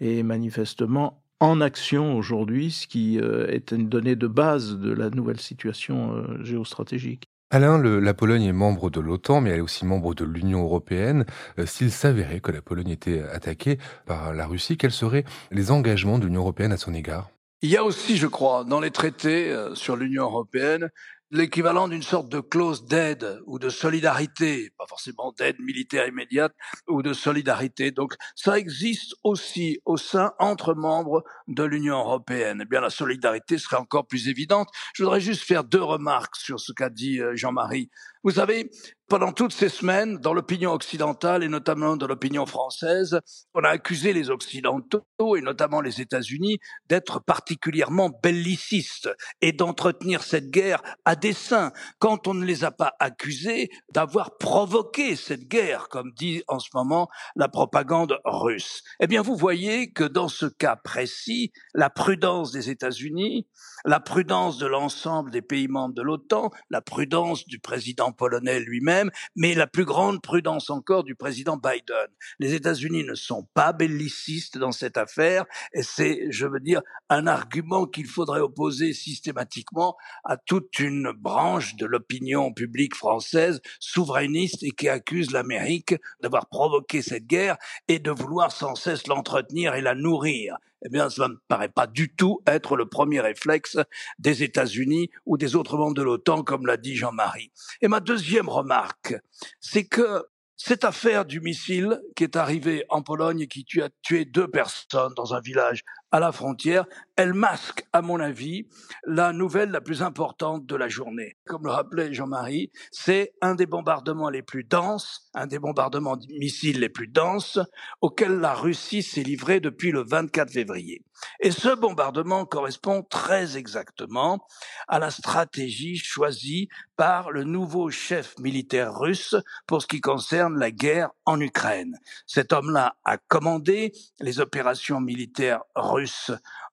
et 0.00 0.22
manifestement 0.22 1.22
en 1.40 1.60
action 1.60 2.16
aujourd'hui, 2.16 2.70
ce 2.70 2.86
qui 2.86 3.20
euh, 3.20 3.46
est 3.48 3.72
une 3.72 3.88
donnée 3.88 4.16
de 4.16 4.26
base 4.26 4.78
de 4.78 4.90
la 4.90 5.10
nouvelle 5.10 5.40
situation 5.40 6.14
euh, 6.14 6.42
géostratégique. 6.42 7.24
Alain, 7.50 7.80
la 7.80 8.12
Pologne 8.12 8.42
est 8.42 8.52
membre 8.52 8.90
de 8.90 8.98
l'OTAN, 8.98 9.40
mais 9.40 9.50
elle 9.50 9.58
est 9.58 9.62
aussi 9.62 9.86
membre 9.86 10.14
de 10.14 10.24
l'Union 10.24 10.64
européenne. 10.64 11.24
Euh, 11.60 11.66
s'il 11.66 11.92
s'avérait 11.92 12.40
que 12.40 12.50
la 12.50 12.60
Pologne 12.60 12.88
était 12.88 13.22
attaquée 13.22 13.78
par 14.04 14.34
la 14.34 14.48
Russie, 14.48 14.76
quels 14.76 14.90
seraient 14.90 15.24
les 15.52 15.70
engagements 15.70 16.18
de 16.18 16.26
l'Union 16.26 16.40
européenne 16.40 16.72
à 16.72 16.76
son 16.76 16.92
égard? 16.92 17.30
Il 17.62 17.70
y 17.70 17.76
a 17.76 17.84
aussi, 17.84 18.16
je 18.16 18.26
crois, 18.26 18.64
dans 18.64 18.80
les 18.80 18.90
traités 18.90 19.48
euh, 19.48 19.76
sur 19.76 19.94
l'Union 19.94 20.24
européenne, 20.24 20.90
l'équivalent 21.30 21.88
d'une 21.88 22.02
sorte 22.02 22.28
de 22.28 22.40
clause 22.40 22.84
d'aide 22.84 23.40
ou 23.46 23.58
de 23.58 23.68
solidarité, 23.68 24.70
pas 24.78 24.86
forcément 24.86 25.32
d'aide 25.32 25.56
militaire 25.60 26.06
immédiate 26.06 26.52
ou 26.88 27.02
de 27.02 27.12
solidarité. 27.12 27.90
Donc 27.90 28.14
ça 28.34 28.58
existe 28.58 29.14
aussi 29.24 29.80
au 29.84 29.96
sein 29.96 30.32
entre 30.38 30.74
membres 30.74 31.24
de 31.48 31.64
l'Union 31.64 31.98
européenne. 31.98 32.60
Eh 32.62 32.66
bien 32.66 32.80
la 32.80 32.90
solidarité 32.90 33.58
serait 33.58 33.76
encore 33.76 34.06
plus 34.06 34.28
évidente. 34.28 34.68
Je 34.94 35.02
voudrais 35.02 35.20
juste 35.20 35.42
faire 35.42 35.64
deux 35.64 35.82
remarques 35.82 36.36
sur 36.36 36.60
ce 36.60 36.72
qu'a 36.72 36.90
dit 36.90 37.20
euh, 37.20 37.34
Jean-Marie. 37.34 37.90
Vous 38.22 38.32
savez, 38.32 38.70
pendant 39.08 39.32
toutes 39.32 39.52
ces 39.52 39.68
semaines, 39.68 40.18
dans 40.18 40.34
l'opinion 40.34 40.72
occidentale 40.72 41.44
et 41.44 41.48
notamment 41.48 41.96
dans 41.96 42.08
l'opinion 42.08 42.44
française, 42.44 43.20
on 43.54 43.62
a 43.62 43.68
accusé 43.68 44.12
les 44.12 44.30
Occidentaux 44.30 45.06
et 45.36 45.42
notamment 45.42 45.80
les 45.80 46.00
États-Unis 46.00 46.58
d'être 46.88 47.20
particulièrement 47.20 48.10
bellicistes 48.22 49.08
et 49.40 49.52
d'entretenir 49.52 50.24
cette 50.24 50.50
guerre 50.50 50.82
à 51.04 51.14
dessein, 51.14 51.72
quand 52.00 52.26
on 52.26 52.34
ne 52.34 52.44
les 52.44 52.64
a 52.64 52.72
pas 52.72 52.94
accusés 52.98 53.70
d'avoir 53.92 54.38
provoqué 54.38 55.14
cette 55.14 55.46
guerre, 55.46 55.88
comme 55.88 56.10
dit 56.12 56.42
en 56.48 56.58
ce 56.58 56.70
moment 56.74 57.08
la 57.36 57.48
propagande 57.48 58.18
russe. 58.24 58.82
Eh 58.98 59.06
bien, 59.06 59.22
vous 59.22 59.36
voyez 59.36 59.92
que 59.92 60.04
dans 60.04 60.28
ce 60.28 60.46
cas 60.46 60.74
précis, 60.74 61.52
la 61.74 61.90
prudence 61.90 62.50
des 62.50 62.70
États-Unis, 62.70 63.46
la 63.84 64.00
prudence 64.00 64.58
de 64.58 64.66
l'ensemble 64.66 65.30
des 65.30 65.42
pays 65.42 65.68
membres 65.68 65.94
de 65.94 66.02
l'OTAN, 66.02 66.50
la 66.70 66.80
prudence 66.80 67.46
du 67.46 67.60
président 67.60 68.10
polonais 68.10 68.58
lui-même, 68.58 68.95
mais 69.34 69.54
la 69.54 69.66
plus 69.66 69.84
grande 69.84 70.22
prudence 70.22 70.70
encore 70.70 71.04
du 71.04 71.14
président 71.14 71.56
Biden. 71.56 72.08
Les 72.38 72.54
États-Unis 72.54 73.04
ne 73.04 73.14
sont 73.14 73.46
pas 73.54 73.72
bellicistes 73.72 74.58
dans 74.58 74.72
cette 74.72 74.96
affaire, 74.96 75.44
et 75.72 75.82
c'est, 75.82 76.26
je 76.30 76.46
veux 76.46 76.60
dire, 76.60 76.82
un 77.08 77.26
argument 77.26 77.86
qu'il 77.86 78.06
faudrait 78.06 78.40
opposer 78.40 78.92
systématiquement 78.92 79.96
à 80.24 80.36
toute 80.36 80.78
une 80.78 81.12
branche 81.12 81.76
de 81.76 81.86
l'opinion 81.86 82.52
publique 82.52 82.94
française 82.94 83.60
souverainiste 83.80 84.62
et 84.62 84.70
qui 84.70 84.88
accuse 84.88 85.30
l'Amérique 85.30 85.94
d'avoir 86.20 86.48
provoqué 86.48 87.02
cette 87.02 87.26
guerre 87.26 87.56
et 87.88 87.98
de 87.98 88.10
vouloir 88.10 88.52
sans 88.52 88.74
cesse 88.74 89.06
l'entretenir 89.06 89.74
et 89.74 89.82
la 89.82 89.94
nourrir 89.94 90.56
eh 90.84 90.88
bien, 90.88 91.08
ça 91.10 91.28
ne 91.28 91.34
paraît 91.48 91.68
pas 91.68 91.86
du 91.86 92.14
tout 92.14 92.42
être 92.46 92.76
le 92.76 92.86
premier 92.86 93.20
réflexe 93.20 93.78
des 94.18 94.42
États-Unis 94.42 95.10
ou 95.24 95.36
des 95.36 95.56
autres 95.56 95.76
membres 95.76 95.94
de 95.94 96.02
l'OTAN, 96.02 96.42
comme 96.42 96.66
l'a 96.66 96.76
dit 96.76 96.96
Jean-Marie. 96.96 97.52
Et 97.80 97.88
ma 97.88 98.00
deuxième 98.00 98.48
remarque, 98.48 99.14
c'est 99.60 99.86
que 99.86 100.24
cette 100.56 100.84
affaire 100.84 101.26
du 101.26 101.40
missile 101.40 102.00
qui 102.14 102.24
est 102.24 102.36
arrivé 102.36 102.84
en 102.88 103.02
Pologne 103.02 103.42
et 103.42 103.46
qui 103.46 103.64
a 103.80 103.90
tué 104.02 104.24
deux 104.24 104.48
personnes 104.48 105.12
dans 105.14 105.34
un 105.34 105.40
village 105.40 105.82
à 106.16 106.20
la 106.20 106.32
frontière, 106.32 106.86
elle 107.16 107.34
masque, 107.34 107.86
à 107.92 108.00
mon 108.00 108.20
avis, 108.20 108.66
la 109.06 109.34
nouvelle 109.34 109.70
la 109.70 109.82
plus 109.82 110.02
importante 110.02 110.64
de 110.64 110.74
la 110.74 110.88
journée. 110.88 111.36
Comme 111.44 111.64
le 111.64 111.70
rappelait 111.70 112.14
Jean-Marie, 112.14 112.70
c'est 112.90 113.34
un 113.42 113.54
des 113.54 113.66
bombardements 113.66 114.30
les 114.30 114.42
plus 114.42 114.64
denses, 114.64 115.28
un 115.34 115.46
des 115.46 115.58
bombardements 115.58 116.16
de 116.16 116.26
missiles 116.38 116.80
les 116.80 116.88
plus 116.88 117.08
denses 117.08 117.58
auxquels 118.00 118.38
la 118.38 118.54
Russie 118.54 119.02
s'est 119.02 119.22
livrée 119.22 119.60
depuis 119.60 119.92
le 119.92 120.04
24 120.04 120.50
février. 120.50 121.02
Et 121.40 121.50
ce 121.50 121.74
bombardement 121.74 122.44
correspond 122.44 123.02
très 123.02 123.56
exactement 123.56 124.46
à 124.88 124.98
la 124.98 125.10
stratégie 125.10 125.96
choisie 125.96 126.68
par 126.96 127.30
le 127.30 127.44
nouveau 127.44 127.90
chef 127.90 128.38
militaire 128.38 128.94
russe 128.94 129.34
pour 129.66 129.82
ce 129.82 129.86
qui 129.86 130.00
concerne 130.00 130.58
la 130.58 130.70
guerre 130.70 131.10
en 131.24 131.40
Ukraine. 131.40 131.98
Cet 132.26 132.52
homme-là 132.52 132.96
a 133.04 133.16
commandé 133.16 133.92
les 134.20 134.40
opérations 134.40 135.00
militaires 135.00 135.62
russes 135.74 136.05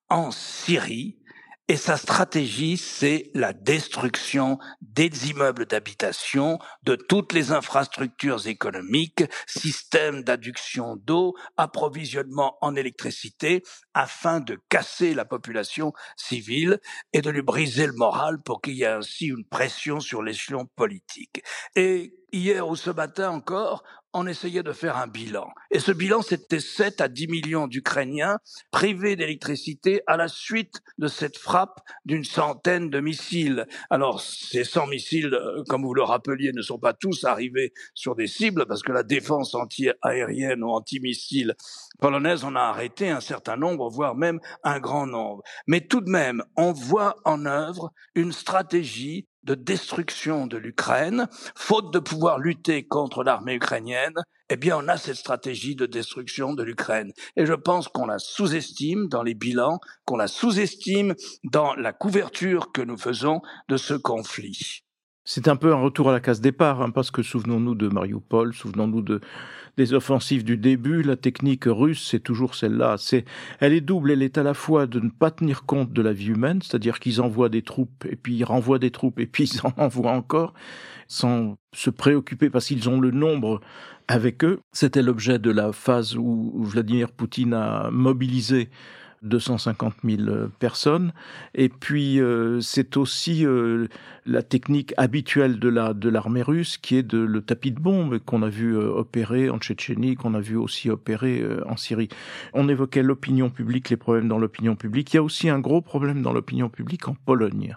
en 0.10 0.32
Syrie 0.32 1.20
et 1.70 1.78
sa 1.78 1.96
stratégie, 1.96 2.76
c'est 2.76 3.32
la 3.34 3.54
destruction 3.54 4.60
des 4.82 5.30
immeubles 5.30 5.66
d'habitation, 5.66 6.60
de 6.84 6.96
toutes 6.96 7.32
les 7.32 7.54
infrastructures 7.54 8.48
économiques, 8.48 9.24
systèmes 9.48 10.24
d'adduction 10.24 10.98
d'eau, 10.98 11.36
approvisionnement 11.56 12.58
en 12.60 12.76
électricité, 12.76 13.64
afin 13.94 14.42
de 14.42 14.60
casser 14.68 15.14
la 15.14 15.24
population 15.24 15.94
civile 16.18 16.82
et 17.14 17.22
de 17.22 17.30
lui 17.30 17.42
briser 17.42 17.88
le 17.88 17.94
moral 17.94 18.42
pour 18.42 18.62
qu'il 18.62 18.74
y 18.74 18.84
ait 18.84 18.88
ainsi 18.88 19.28
une 19.28 19.46
pression 19.46 20.02
sur 20.02 20.22
l'échelon 20.22 20.66
politique. 20.76 21.44
Et 21.78 22.14
hier 22.34 22.68
ou 22.68 22.76
ce 22.76 22.90
matin 22.90 23.30
encore, 23.30 23.84
on 24.14 24.28
essayait 24.28 24.64
de 24.64 24.72
faire 24.74 24.98
un 24.98 25.08
bilan. 25.08 25.48
Et 25.72 25.80
ce 25.80 25.92
bilan, 25.92 26.22
c'était 26.22 26.60
7 26.60 27.02
à 27.02 27.08
10 27.08 27.28
millions 27.28 27.68
d'Ukrainiens 27.68 28.38
privés 28.72 29.16
d'électricité 29.16 30.02
à 30.06 30.18
la 30.18 30.28
suite 30.28 30.82
de 31.00 31.08
cette 31.08 31.38
frappe 31.38 31.80
d'une 32.06 32.24
centaine 32.24 32.90
de 32.90 33.00
missiles. 33.00 33.66
Alors, 33.90 34.22
ces 34.22 34.64
100 34.64 34.88
missiles, 34.88 35.34
euh, 35.34 35.64
comme 35.68 35.84
vous 35.84 35.96
le 35.96 36.04
rappeliez, 36.04 36.52
ne 36.54 36.62
sont 36.62 36.78
pas 36.78 36.94
tous 36.94 37.24
arrivés 37.24 37.74
sur 37.96 38.16
des 38.16 38.28
cibles 38.28 38.66
parce 38.68 38.84
que 38.84 38.92
la 38.92 39.04
défense 39.04 39.56
anti-aérienne 39.56 40.64
ou 40.64 40.70
anti-missile 40.70 41.56
polonaise 42.00 42.44
en 42.44 42.56
a 42.56 42.62
arrêté 42.62 43.10
un 43.10 43.22
certain 43.22 43.58
nombre, 43.58 43.90
voire 43.90 44.16
même 44.16 44.40
un 44.64 44.80
grand 44.80 45.08
nombre. 45.08 45.42
Mais 45.66 45.82
tout 45.82 46.02
de 46.02 46.10
même, 46.10 46.44
on 46.56 46.72
voit 46.72 47.16
en 47.26 47.46
œuvre 47.46 47.92
une 48.14 48.32
stratégie 48.32 49.28
de 49.44 49.56
destruction 49.56 50.48
de 50.48 50.58
l'Ukraine, 50.58 51.28
faute 51.56 51.94
de 51.94 52.00
pouvoir 52.00 52.40
lutter 52.40 52.86
contre 52.88 53.24
l'armée 53.24 53.56
ukrainienne, 53.56 54.16
eh 54.50 54.58
bien 54.58 54.78
on 54.78 54.88
a 54.88 54.98
cette 54.98 55.16
stratégie 55.16 55.76
de 55.76 55.86
destruction 55.86 56.54
de 56.54 56.64
l'Ukraine. 56.64 57.12
Et 57.36 57.46
je 57.46 57.54
pense 57.54 57.88
qu'on 57.88 58.06
la 58.06 58.20
sous-estime 58.20 59.08
dans 59.08 59.24
les 59.24 59.34
bilans, 59.34 59.80
qu'on 60.06 60.18
la 60.18 60.28
sous-estime 60.28 61.16
dans 61.44 61.74
la 61.76 61.94
couverture 61.94 62.72
que 62.72 62.82
nous 62.82 62.98
faisons 62.98 63.42
de 63.70 63.78
ce 63.78 63.94
conflit. 63.94 64.83
C'est 65.26 65.48
un 65.48 65.56
peu 65.56 65.72
un 65.72 65.78
retour 65.78 66.10
à 66.10 66.12
la 66.12 66.20
case 66.20 66.42
départ, 66.42 66.82
hein, 66.82 66.90
parce 66.90 67.10
que 67.10 67.24
souvenons-nous 67.24 67.76
de 67.76 67.88
Mariupol, 67.88 68.54
souvenons-nous 68.54 69.02
de, 69.02 69.22
des 69.78 69.94
offensives 69.94 70.44
du 70.44 70.58
début. 70.58 71.02
La 71.02 71.16
technique 71.16 71.64
russe, 71.66 72.06
c'est 72.10 72.20
toujours 72.20 72.56
celle-là. 72.56 72.96
C'est, 72.98 73.24
elle 73.62 73.72
est 73.72 73.82
double. 73.82 74.12
Elle 74.12 74.22
est 74.22 74.38
à 74.38 74.44
la 74.44 74.54
fois 74.54 74.86
de 74.86 75.00
ne 75.00 75.10
pas 75.10 75.32
tenir 75.32 75.64
compte 75.64 75.94
de 75.94 76.02
la 76.02 76.12
vie 76.12 76.28
humaine, 76.28 76.62
c'est-à-dire 76.62 77.00
qu'ils 77.00 77.22
envoient 77.22 77.48
des 77.48 77.62
troupes, 77.62 78.06
et 78.10 78.18
puis 78.18 78.36
ils 78.36 78.44
renvoient 78.44 78.80
des 78.80 78.92
troupes, 78.92 79.18
et 79.18 79.26
puis 79.26 79.46
ils 79.54 79.66
en 79.66 79.74
envoient 79.78 80.12
encore, 80.12 80.54
sans 81.08 81.56
se 81.74 81.90
préoccuper, 81.90 82.50
parce 82.50 82.66
qu'ils 82.66 82.90
ont 82.90 83.00
le 83.00 83.12
nombre 83.12 83.62
avec 84.10 84.44
eux. 84.44 84.60
C'était 84.74 85.02
l'objet 85.02 85.40
de 85.40 85.52
la 85.52 85.72
phase 85.72 86.18
où 86.18 86.52
Vladimir 86.66 87.12
Poutine 87.12 87.54
a 87.54 87.90
mobilisé 87.92 88.70
250 89.24 89.96
000 90.04 90.22
euh, 90.22 90.48
personnes. 90.60 91.14
Et 91.56 91.70
puis, 91.70 92.20
euh, 92.20 92.60
c'est 92.62 92.98
aussi 92.98 93.46
euh, 93.46 93.88
la 94.26 94.44
technique 94.44 94.94
habituelle 94.98 95.60
de 95.60 95.70
la 95.70 95.94
de 95.94 96.10
l'armée 96.10 96.42
russe, 96.42 96.78
qui 96.78 96.98
est 96.98 97.04
de 97.04 97.18
le 97.18 97.42
tapis 97.42 97.72
de 97.72 97.80
bombe 97.80 98.20
qu'on 98.20 98.44
a 98.44 98.50
vu 98.50 98.76
opérer 98.76 99.50
en 99.50 99.58
Tchétchénie, 99.58 100.16
qu'on 100.16 100.34
a 100.34 100.40
vu 100.40 100.56
aussi 100.56 100.90
opérer 100.90 101.44
en 101.68 101.78
Syrie. 101.78 102.10
On 102.54 102.70
évoquait 102.70 103.04
l'opinion 103.04 103.50
publique, 103.50 103.90
les 103.90 103.98
problèmes 103.98 104.28
dans 104.28 104.38
l'opinion 104.38 104.76
publique. 104.76 105.14
Il 105.14 105.18
y 105.18 105.20
a 105.20 105.24
aussi 105.24 105.50
un 105.50 105.60
gros 105.60 105.82
problème 105.82 106.22
dans 106.22 106.34
l'opinion 106.34 106.70
publique 106.70 107.08
en 107.08 107.16
Pologne. 107.26 107.76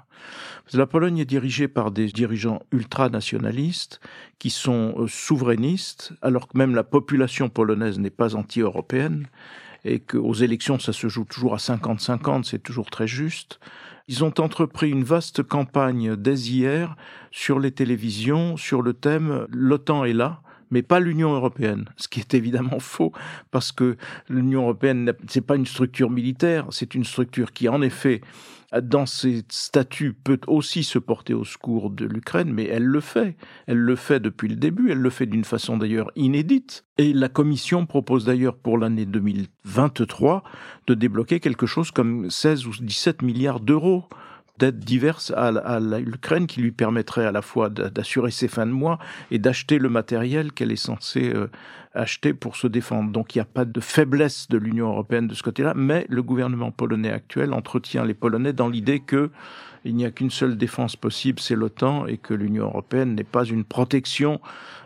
la 0.72 0.86
Pologne 0.86 1.18
est 1.18 1.24
dirigée 1.24 1.68
par 1.68 1.90
des 1.90 2.06
dirigeants 2.06 2.62
ultranationalistes 2.72 4.00
qui 4.38 4.50
sont 4.50 5.06
souverainistes, 5.08 6.12
alors 6.22 6.48
que 6.48 6.58
même 6.58 6.74
la 6.74 6.84
population 6.84 7.48
polonaise 7.48 7.98
n'est 7.98 8.10
pas 8.10 8.34
anti-européenne 8.34 9.26
et 9.84 10.00
qu'aux 10.00 10.34
élections, 10.34 10.78
ça 10.78 10.92
se 10.92 11.08
joue 11.08 11.24
toujours 11.24 11.54
à 11.54 11.58
50-50, 11.58 12.44
c'est 12.44 12.62
toujours 12.62 12.90
très 12.90 13.06
juste. 13.06 13.60
Ils 14.08 14.22
ont 14.22 14.34
entrepris 14.38 14.90
une 14.90 15.04
vaste 15.04 15.42
campagne 15.42 16.14
dès 16.16 16.38
hier 16.38 16.96
sur 17.32 17.58
les 17.58 17.72
télévisions 17.72 18.56
sur 18.56 18.82
le 18.82 18.92
thème 18.92 19.46
L'OTAN 19.50 20.04
est 20.04 20.12
là, 20.12 20.42
mais 20.70 20.82
pas 20.82 21.00
l'Union 21.00 21.32
européenne, 21.32 21.86
ce 21.96 22.08
qui 22.08 22.20
est 22.20 22.34
évidemment 22.34 22.78
faux 22.80 23.12
parce 23.50 23.72
que 23.72 23.96
l'Union 24.28 24.62
européenne 24.62 25.12
c'est 25.28 25.40
pas 25.40 25.56
une 25.56 25.66
structure 25.66 26.10
militaire, 26.10 26.66
c'est 26.70 26.94
une 26.94 27.04
structure 27.04 27.52
qui 27.52 27.68
en 27.68 27.82
effet 27.82 28.20
dans 28.80 29.06
ses 29.06 29.44
statuts, 29.48 30.12
peut 30.12 30.40
aussi 30.46 30.84
se 30.84 30.98
porter 30.98 31.34
au 31.34 31.44
secours 31.44 31.90
de 31.90 32.04
l'Ukraine, 32.04 32.52
mais 32.52 32.64
elle 32.64 32.84
le 32.84 33.00
fait. 33.00 33.36
Elle 33.66 33.78
le 33.78 33.96
fait 33.96 34.20
depuis 34.20 34.48
le 34.48 34.56
début, 34.56 34.90
elle 34.90 34.98
le 34.98 35.10
fait 35.10 35.26
d'une 35.26 35.44
façon 35.44 35.76
d'ailleurs 35.76 36.10
inédite. 36.16 36.84
Et 36.98 37.12
la 37.12 37.28
Commission 37.28 37.86
propose 37.86 38.24
d'ailleurs 38.24 38.56
pour 38.56 38.78
l'année 38.78 39.06
2023 39.06 40.42
de 40.86 40.94
débloquer 40.94 41.40
quelque 41.40 41.66
chose 41.66 41.90
comme 41.90 42.30
16 42.30 42.66
ou 42.66 42.72
17 42.80 43.22
milliards 43.22 43.60
d'euros 43.60 44.04
d'aides 44.58 44.78
diverses 44.78 45.32
à, 45.36 45.80
l'Ukraine 45.80 46.46
qui 46.46 46.60
lui 46.60 46.72
permettraient 46.72 47.26
à 47.26 47.32
la 47.32 47.42
fois 47.42 47.68
d'assurer 47.70 48.30
ses 48.30 48.48
fins 48.48 48.66
de 48.66 48.72
mois 48.72 48.98
et 49.30 49.38
d'acheter 49.38 49.78
le 49.78 49.88
matériel 49.88 50.52
qu'elle 50.52 50.72
est 50.72 50.76
censée 50.76 51.32
euh, 51.34 51.48
acheter 51.94 52.34
pour 52.34 52.56
se 52.56 52.66
défendre. 52.66 53.10
Donc 53.10 53.34
il 53.34 53.38
n'y 53.38 53.42
a 53.42 53.46
pas 53.46 53.64
de 53.64 53.80
faiblesse 53.80 54.48
de 54.48 54.58
l'Union 54.58 54.88
européenne 54.88 55.26
de 55.26 55.34
ce 55.34 55.42
côté-là, 55.42 55.74
mais 55.74 56.06
le 56.08 56.22
gouvernement 56.22 56.70
polonais 56.70 57.10
actuel 57.10 57.52
entretient 57.52 58.04
les 58.04 58.14
Polonais 58.14 58.52
dans 58.52 58.68
l'idée 58.68 59.00
que 59.00 59.30
il 59.84 59.94
n'y 59.94 60.04
a 60.04 60.10
qu'une 60.10 60.30
seule 60.30 60.56
défense 60.56 60.96
possible, 60.96 61.38
c'est 61.38 61.54
l'OTAN, 61.54 62.06
et 62.06 62.18
que 62.18 62.34
l'Union 62.34 62.64
européenne 62.64 63.14
n'est 63.14 63.22
pas 63.22 63.44
une 63.44 63.62
protection, 63.64 64.40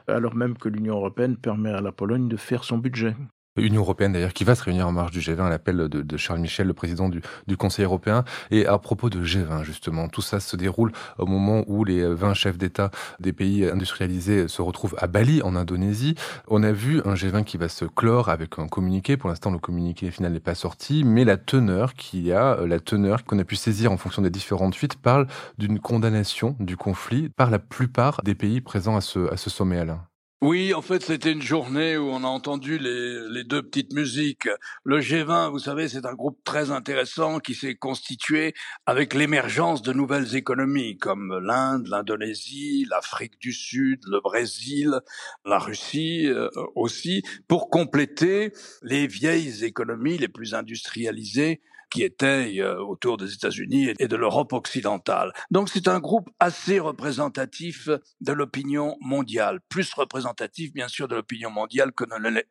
alors 0.06 0.34
même 0.34 0.58
que 0.58 0.68
l'Union 0.68 0.96
européenne 0.96 1.38
permet 1.38 1.70
à 1.70 1.80
la 1.80 1.90
Pologne 1.90 2.28
de 2.28 2.36
faire 2.36 2.64
son 2.64 2.76
budget. 2.76 3.16
Union 3.56 3.82
européenne 3.82 4.12
d'ailleurs 4.12 4.32
qui 4.32 4.44
va 4.44 4.54
se 4.54 4.62
réunir 4.62 4.86
en 4.86 4.92
marge 4.92 5.10
du 5.10 5.18
G20 5.18 5.42
à 5.42 5.50
l'appel 5.50 5.76
de, 5.88 6.16
Charles 6.16 6.40
Michel, 6.40 6.66
le 6.68 6.72
président 6.72 7.08
du, 7.08 7.20
Conseil 7.56 7.84
européen. 7.84 8.24
Et 8.50 8.66
à 8.66 8.78
propos 8.78 9.10
de 9.10 9.22
G20 9.22 9.64
justement, 9.64 10.08
tout 10.08 10.22
ça 10.22 10.40
se 10.40 10.56
déroule 10.56 10.92
au 11.18 11.26
moment 11.26 11.64
où 11.66 11.84
les 11.84 12.06
20 12.06 12.34
chefs 12.34 12.58
d'État 12.58 12.90
des 13.18 13.32
pays 13.32 13.68
industrialisés 13.68 14.48
se 14.48 14.62
retrouvent 14.62 14.94
à 14.98 15.08
Bali 15.08 15.42
en 15.42 15.56
Indonésie. 15.56 16.14
On 16.48 16.62
a 16.62 16.72
vu 16.72 17.02
un 17.04 17.14
G20 17.14 17.44
qui 17.44 17.56
va 17.56 17.68
se 17.68 17.84
clore 17.84 18.28
avec 18.28 18.58
un 18.58 18.68
communiqué. 18.68 19.16
Pour 19.16 19.28
l'instant, 19.28 19.50
le 19.50 19.58
communiqué 19.58 20.10
final 20.10 20.32
n'est 20.32 20.40
pas 20.40 20.54
sorti, 20.54 21.04
mais 21.04 21.24
la 21.24 21.36
teneur 21.36 21.94
qui 21.94 22.32
a, 22.32 22.64
la 22.64 22.80
teneur 22.80 23.24
qu'on 23.24 23.38
a 23.38 23.44
pu 23.44 23.56
saisir 23.56 23.92
en 23.92 23.96
fonction 23.96 24.22
des 24.22 24.30
différentes 24.30 24.74
fuites 24.74 24.96
parle 24.96 25.26
d'une 25.58 25.80
condamnation 25.80 26.56
du 26.60 26.76
conflit 26.76 27.28
par 27.28 27.50
la 27.50 27.58
plupart 27.58 28.20
des 28.22 28.34
pays 28.34 28.60
présents 28.60 28.96
à 28.96 29.00
ce, 29.00 29.30
à 29.32 29.36
ce 29.36 29.50
sommet, 29.50 29.78
Alain. 29.78 30.09
Oui, 30.42 30.72
en 30.72 30.80
fait, 30.80 31.02
c'était 31.02 31.32
une 31.32 31.42
journée 31.42 31.98
où 31.98 32.08
on 32.08 32.24
a 32.24 32.26
entendu 32.26 32.78
les, 32.78 33.28
les, 33.28 33.44
deux 33.44 33.62
petites 33.62 33.92
musiques. 33.92 34.48
Le 34.84 34.98
G20, 34.98 35.50
vous 35.50 35.58
savez, 35.58 35.86
c'est 35.86 36.06
un 36.06 36.14
groupe 36.14 36.42
très 36.44 36.70
intéressant 36.70 37.40
qui 37.40 37.54
s'est 37.54 37.74
constitué 37.74 38.54
avec 38.86 39.12
l'émergence 39.12 39.82
de 39.82 39.92
nouvelles 39.92 40.36
économies 40.36 40.96
comme 40.96 41.38
l'Inde, 41.44 41.88
l'Indonésie, 41.88 42.86
l'Afrique 42.88 43.38
du 43.38 43.52
Sud, 43.52 44.00
le 44.06 44.22
Brésil, 44.22 45.00
la 45.44 45.58
Russie 45.58 46.26
euh, 46.28 46.48
aussi, 46.74 47.22
pour 47.46 47.68
compléter 47.68 48.54
les 48.82 49.06
vieilles 49.06 49.62
économies 49.62 50.16
les 50.16 50.28
plus 50.28 50.54
industrialisées 50.54 51.60
qui 51.90 52.02
était 52.02 52.60
euh, 52.60 52.82
autour 52.82 53.16
des 53.16 53.34
États-Unis 53.34 53.94
et 53.98 54.08
de 54.08 54.16
l'Europe 54.16 54.52
occidentale. 54.52 55.32
Donc 55.50 55.68
c'est 55.68 55.88
un 55.88 55.98
groupe 55.98 56.30
assez 56.38 56.78
représentatif 56.78 57.88
de 58.20 58.32
l'opinion 58.32 58.96
mondiale, 59.00 59.60
plus 59.68 59.92
représentatif 59.92 60.72
bien 60.72 60.88
sûr 60.88 61.08
de 61.08 61.16
l'opinion 61.16 61.50
mondiale 61.50 61.92
que 61.92 62.04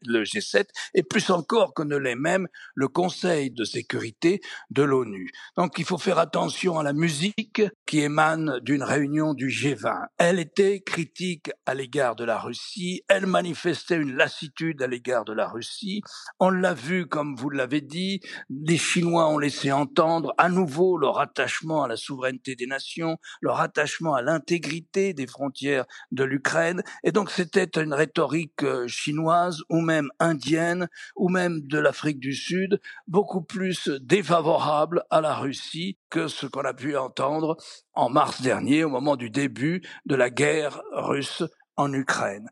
le 0.06 0.24
G7 0.24 0.66
et 0.94 1.04
plus 1.04 1.30
encore 1.30 1.74
que 1.74 1.84
ne 1.84 1.96
l'est 1.96 2.16
même 2.16 2.48
le 2.76 2.88
Conseil 2.88 3.52
de 3.52 3.64
sécurité 3.64 4.42
de 4.70 4.84
l'ONU. 4.84 5.32
Donc 5.56 5.78
il 5.78 5.86
faut 5.86 5.98
faire 5.98 6.20
attention 6.20 6.80
à 6.80 6.84
la 6.84 6.94
musique 6.94 7.62
qui 7.86 8.00
émane 8.00 8.60
d'une 8.62 8.84
réunion 8.84 9.34
du 9.34 9.48
G20. 9.48 10.08
Elle 10.18 10.40
était 10.40 10.82
critique 10.82 11.52
à 11.66 11.74
l'égard 11.74 12.16
de 12.16 12.26
la 12.26 12.38
Russie, 12.38 13.04
elle 13.08 13.26
manifestait 13.26 13.96
une 13.96 14.16
lassitude 14.16 14.82
à 14.82 14.88
l'égard 14.88 15.26
de 15.26 15.34
la 15.34 15.48
Russie. 15.48 16.02
On 16.40 16.50
l'a 16.50 16.74
vu, 16.74 17.08
comme 17.08 17.36
vous 17.36 17.50
l'avez 17.50 17.82
dit, 17.82 18.20
les 18.50 18.78
Chinois 18.78 19.29
ont 19.30 19.38
laissé 19.38 19.72
entendre 19.72 20.34
à 20.38 20.50
nouveau 20.50 20.98
leur 20.98 21.20
attachement 21.20 21.84
à 21.84 21.88
la 21.88 21.98
souveraineté 21.98 22.56
des 22.56 22.68
nations, 22.68 23.18
leur 23.42 23.62
attachement 23.62 24.16
à 24.16 24.22
l'intégrité 24.22 25.14
des 25.14 25.28
frontières 25.28 25.86
de 26.12 26.24
l'Ukraine. 26.24 26.84
Et 27.04 27.12
donc 27.12 27.32
c'était 27.32 27.82
une 27.82 27.94
rhétorique 27.94 28.64
euh, 28.64 28.88
chinoise 28.88 29.62
ou 29.70 29.82
même 29.82 30.10
indienne 30.20 30.88
ou 31.16 31.30
même 31.30 31.62
de 31.62 31.80
l'Afrique 31.80 32.20
du 32.20 32.34
Sud 32.34 32.80
beaucoup 33.08 33.42
plus 33.42 33.90
défavorable 34.02 35.04
à 35.10 35.22
la 35.22 35.36
Russie 35.36 35.98
que 36.10 36.28
ce 36.28 36.46
qu'on 36.46 36.62
a 36.62 36.74
pu 36.74 36.98
entendre 36.98 37.58
en 37.94 38.10
mars 38.10 38.42
dernier 38.42 38.84
au 38.84 38.90
moment 38.90 39.16
du 39.16 39.30
début 39.30 39.82
de 40.06 40.16
la 40.16 40.30
guerre 40.30 40.82
russe 40.92 41.44
en 41.76 41.94
Ukraine. 41.94 42.50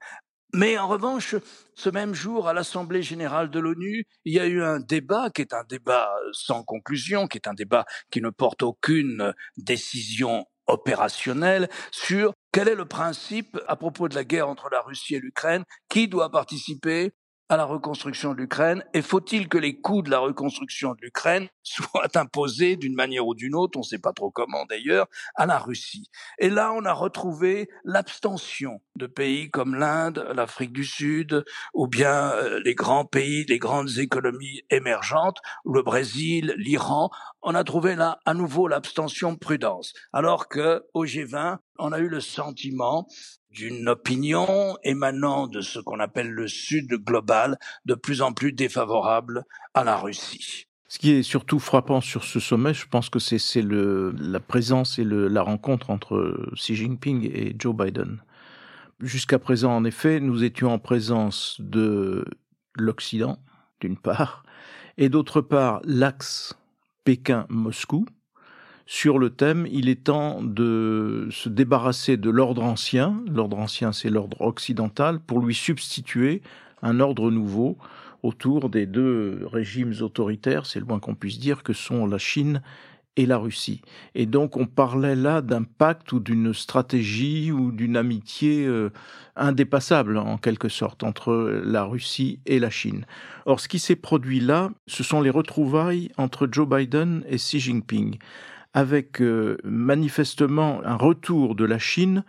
Mais 0.54 0.78
en 0.78 0.88
revanche, 0.88 1.36
ce 1.76 1.90
même 1.90 2.14
jour, 2.14 2.48
à 2.48 2.54
l'Assemblée 2.54 3.04
générale 3.04 3.50
de 3.50 3.60
l'ONU, 3.60 4.06
il 4.24 4.34
y 4.34 4.40
a 4.40 4.48
eu 4.48 4.64
un 4.64 4.80
débat 4.80 5.30
qui 5.30 5.42
est 5.42 5.54
un 5.54 5.64
débat 5.66 6.10
sans 6.32 6.64
conclusion, 6.64 7.28
qui 7.28 7.38
est 7.38 7.48
un 7.48 7.54
débat 7.54 7.86
qui 8.12 8.22
ne 8.22 8.30
porte 8.30 8.64
aucune 8.64 9.34
décision 9.58 10.46
opérationnelle 10.68 11.70
sur 11.92 12.34
quel 12.52 12.68
est 12.68 12.76
le 12.76 12.86
principe 12.86 13.60
à 13.68 13.76
propos 13.76 14.08
de 14.08 14.16
la 14.16 14.24
guerre 14.24 14.50
entre 14.50 14.70
la 14.70 14.82
Russie 14.82 15.16
et 15.16 15.20
l'Ukraine, 15.20 15.64
qui 15.90 16.08
doit 16.08 16.32
participer, 16.32 17.12
à 17.50 17.58
la 17.58 17.66
reconstruction 17.66 18.34
de 18.34 18.40
l'Ukraine 18.40 18.84
et 18.94 19.02
faut-il 19.02 19.48
que 19.48 19.58
les 19.58 19.80
coûts 19.80 20.02
de 20.02 20.10
la 20.10 20.20
reconstruction 20.20 20.94
de 20.94 21.02
l'Ukraine 21.02 21.48
soient 21.64 22.16
imposés 22.16 22.76
d'une 22.76 22.96
manière 22.96 23.26
ou 23.26 23.36
d'une 23.36 23.56
autre, 23.56 23.78
on 23.78 23.82
ne 23.82 23.86
sait 23.86 24.00
pas 24.00 24.14
trop 24.14 24.32
comment 24.32 24.66
d'ailleurs, 24.66 25.08
à 25.36 25.46
la 25.46 25.58
Russie? 25.58 26.10
Et 26.40 26.50
là, 26.50 26.74
on 26.74 26.86
a 26.86 26.94
retrouvé 26.94 27.70
l'abstention 27.84 28.82
de 28.96 29.08
pays 29.08 29.50
comme 29.50 29.76
l'Inde, 29.76 30.28
l'Afrique 30.36 30.74
du 30.74 30.84
Sud, 30.84 31.44
ou 31.74 31.88
bien 31.88 32.32
euh, 32.32 32.60
les 32.64 32.76
grands 32.76 33.06
pays, 33.06 33.46
les 33.46 33.60
grandes 33.60 33.98
économies 33.98 34.64
émergentes, 34.70 35.38
le 35.66 35.82
Brésil, 35.84 36.54
l'Iran. 36.58 37.10
On 37.42 37.56
a 37.56 37.64
trouvé 37.64 37.96
là 37.96 38.20
à 38.26 38.34
nouveau 38.34 38.68
l'abstention 38.68 39.36
prudence, 39.36 39.94
alors 40.12 40.48
que 40.48 40.86
au 40.94 41.06
G20, 41.06 41.58
on 41.80 41.92
a 41.92 42.00
eu 42.00 42.08
le 42.08 42.20
sentiment 42.20 43.08
d'une 43.58 43.90
opinion 43.90 44.78
émanant 44.84 45.48
de 45.48 45.62
ce 45.62 45.80
qu'on 45.80 46.00
appelle 46.00 46.30
le 46.30 46.48
Sud 46.48 46.94
global, 47.04 47.58
de 47.86 47.96
plus 47.96 48.22
en 48.22 48.32
plus 48.32 48.54
défavorable 48.54 49.46
à 49.74 49.84
la 49.84 49.98
Russie. 49.98 50.68
Ce 50.88 51.00
qui 51.00 51.12
est 51.12 51.24
surtout 51.24 51.60
frappant 51.60 52.00
sur 52.00 52.24
ce 52.24 52.40
sommet, 52.40 52.76
je 52.76 52.88
pense 52.88 53.10
que 53.10 53.18
c'est 53.18 53.40
la 53.64 54.40
présence 54.40 55.00
et 55.00 55.04
la 55.04 55.42
rencontre 55.42 55.90
entre 55.90 56.38
Xi 56.54 56.76
Jinping 56.76 57.30
et 57.34 57.56
Joe 57.58 57.76
Biden. 57.76 58.22
Jusqu'à 59.02 59.40
présent, 59.40 59.76
en 59.76 59.84
effet, 59.86 60.20
nous 60.20 60.44
étions 60.44 60.72
en 60.72 60.80
présence 60.80 61.60
de 61.60 62.26
l'Occident, 62.76 63.40
d'une 63.82 63.98
part, 63.98 64.44
et 64.98 65.10
d'autre 65.10 65.42
part, 65.42 65.82
l'axe 65.84 66.56
Pékin-Moscou, 67.06 68.06
sur 68.88 69.20
le 69.20 69.30
thème 69.30 69.68
il 69.70 69.90
est 69.90 70.06
temps 70.06 70.42
de 70.42 71.28
se 71.30 71.50
débarrasser 71.50 72.18
de 72.18 72.30
l'ordre 72.30 72.64
ancien, 72.64 73.22
l'ordre 73.30 73.60
ancien 73.60 73.92
c'est 73.92 74.10
l'ordre 74.10 74.42
occidental, 74.42 75.20
pour 75.20 75.40
lui 75.42 75.54
substituer 75.54 76.42
un 76.82 77.00
ordre 77.02 77.30
nouveau 77.30 77.78
autour 78.24 78.70
des 78.70 78.86
deux 78.86 79.46
régimes 79.52 79.94
autoritaires, 80.02 80.66
c'est 80.66 80.80
le 80.80 80.86
moins 80.86 81.00
qu'on 81.00 81.16
puisse 81.16 81.38
dire, 81.38 81.64
que 81.64 81.74
sont 81.74 82.08
la 82.08 82.18
Chine 82.18 82.62
et 83.18 83.26
la 83.26 83.38
Russie. 83.38 83.82
Et 84.16 84.26
donc 84.26 84.56
on 84.56 84.66
parlait 84.66 85.16
là 85.16 85.42
d'un 85.42 85.64
pacte 85.64 86.14
ou 86.14 86.20
d'une 86.20 86.54
stratégie 86.54 87.52
ou 87.52 87.72
d'une 87.72 87.98
amitié 87.98 88.66
euh, 88.66 88.92
indépassable 89.36 90.18
en 90.18 90.38
quelque 90.38 90.70
sorte 90.70 91.04
entre 91.04 91.62
la 91.66 91.84
Russie 91.84 92.40
et 92.46 92.60
la 92.60 92.70
Chine. 92.70 93.06
Or 93.46 93.60
ce 93.60 93.68
qui 93.68 93.80
s'est 93.80 93.96
produit 93.96 94.40
là, 94.40 94.70
ce 94.86 95.04
sont 95.04 95.20
les 95.20 95.30
retrouvailles 95.30 96.10
entre 96.18 96.48
Joe 96.50 96.70
Biden 96.70 97.24
et 97.28 97.36
Xi 97.36 97.60
Jinping 97.60 98.18
avec 98.78 99.24
euh, 99.24 99.58
manifestement 99.64 100.84
un 100.86 100.98
retour 100.98 101.56
de 101.56 101.66
la 101.66 101.80
Chine 101.80 102.24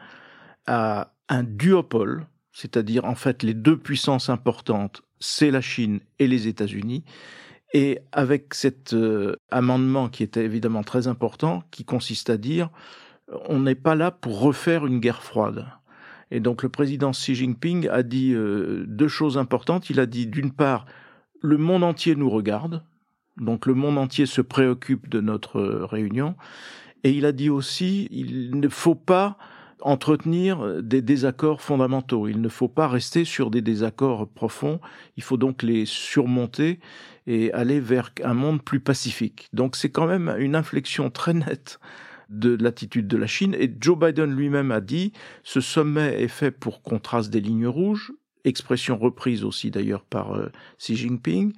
à 0.67 1.13
un 1.29 1.43
duopole, 1.43 2.27
c'est-à-dire 2.53 3.05
en 3.05 3.15
fait 3.15 3.43
les 3.43 3.53
deux 3.53 3.77
puissances 3.77 4.31
importantes, 4.31 5.03
c'est 5.21 5.51
la 5.51 5.61
Chine 5.61 6.01
et 6.19 6.27
les 6.27 6.49
États-Unis, 6.49 7.05
et 7.75 7.99
avec 8.13 8.55
cet 8.55 8.95
euh, 8.95 9.37
amendement 9.51 10.09
qui 10.09 10.23
était 10.23 10.43
évidemment 10.43 10.83
très 10.83 11.07
important, 11.07 11.65
qui 11.71 11.85
consiste 11.85 12.31
à 12.31 12.39
dire 12.39 12.71
on 13.51 13.59
n'est 13.59 13.75
pas 13.75 13.95
là 13.95 14.11
pour 14.11 14.41
refaire 14.41 14.87
une 14.87 15.01
guerre 15.01 15.23
froide. 15.23 15.67
Et 16.31 16.41
donc 16.41 16.63
le 16.63 16.71
président 16.71 17.11
Xi 17.11 17.35
Jinping 17.35 17.91
a 17.91 18.03
dit 18.03 18.33
euh, 18.33 18.87
deux 18.89 19.09
choses 19.09 19.37
importantes. 19.37 19.91
Il 19.91 20.01
a 20.01 20.07
dit 20.07 20.27
d'une 20.27 20.53
part, 20.53 20.87
le 21.43 21.59
monde 21.59 21.85
entier 21.85 22.17
nous 22.17 22.31
regarde, 22.31 22.83
donc 23.41 23.67
le 23.67 23.75
monde 23.75 23.99
entier 23.99 24.27
se 24.27 24.41
préoccupe 24.41 25.09
de 25.09 25.21
notre 25.21 25.61
réunion. 25.61 26.37
Et 27.05 27.13
il 27.13 27.27
a 27.27 27.33
dit 27.33 27.51
aussi, 27.51 28.09
il 28.11 28.59
ne 28.59 28.69
faut 28.69 28.95
pas 28.95 29.39
entretenir 29.81 30.83
des 30.83 31.03
désaccords 31.03 31.63
fondamentaux. 31.63 32.27
Il 32.29 32.41
ne 32.41 32.49
faut 32.49 32.69
pas 32.69 32.89
rester 32.89 33.25
sur 33.25 33.51
des 33.51 33.63
désaccords 33.63 34.29
profonds. 34.29 34.81
Il 35.17 35.23
faut 35.23 35.37
donc 35.37 35.63
les 35.63 35.87
surmonter 35.87 36.81
et 37.27 37.53
aller 37.53 37.79
vers 37.79 38.11
un 38.25 38.35
monde 38.35 38.63
plus 38.63 38.81
pacifique. 38.81 39.49
Donc 39.53 39.77
c'est 39.77 39.91
quand 39.91 40.07
même 40.07 40.35
une 40.39 40.57
inflexion 40.57 41.11
très 41.11 41.35
nette 41.35 41.79
de 42.29 42.57
l'attitude 42.61 43.07
de 43.07 43.17
la 43.17 43.27
Chine. 43.27 43.55
Et 43.59 43.73
Joe 43.81 43.99
Biden 43.99 44.35
lui-même 44.35 44.73
a 44.73 44.81
dit, 44.81 45.13
ce 45.45 45.61
sommet 45.61 46.23
est 46.23 46.29
fait 46.29 46.51
pour 46.51 46.83
qu'on 46.83 46.99
trace 46.99 47.31
des 47.31 47.41
lignes 47.41 47.69
rouges, 47.69 48.13
expression 48.49 48.97
reprise 48.99 49.45
aussi 49.45 49.71
d'ailleurs 49.71 50.03
par 50.03 50.35
euh, 50.35 50.51
Xi 50.79 50.97
Jinping 50.97 51.53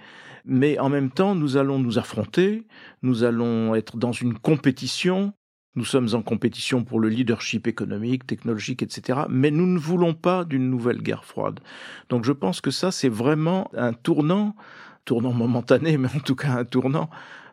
mais 0.44 0.78
en 0.78 0.88
même 0.88 1.10
temps, 1.10 1.34
nous 1.34 1.56
allons 1.56 1.78
nous 1.78 1.98
affronter, 1.98 2.66
nous 3.02 3.24
allons 3.24 3.74
être 3.74 3.96
dans 3.96 4.12
une 4.12 4.38
compétition, 4.38 5.32
nous 5.76 5.84
sommes 5.84 6.08
en 6.14 6.22
compétition 6.22 6.82
pour 6.82 6.98
le 6.98 7.08
leadership 7.08 7.66
économique, 7.66 8.26
technologique, 8.26 8.82
etc. 8.82 9.20
Mais 9.28 9.50
nous 9.50 9.66
ne 9.66 9.78
voulons 9.78 10.14
pas 10.14 10.44
d'une 10.44 10.68
nouvelle 10.68 11.02
guerre 11.02 11.24
froide. 11.24 11.60
Donc 12.08 12.24
je 12.24 12.32
pense 12.32 12.60
que 12.60 12.70
ça, 12.70 12.90
c'est 12.90 13.08
vraiment 13.08 13.70
un 13.74 13.92
tournant, 13.92 14.56
tournant 15.04 15.32
momentané, 15.32 15.96
mais 15.98 16.08
en 16.14 16.20
tout 16.20 16.36
cas 16.36 16.52
un 16.52 16.64
tournant 16.64 17.10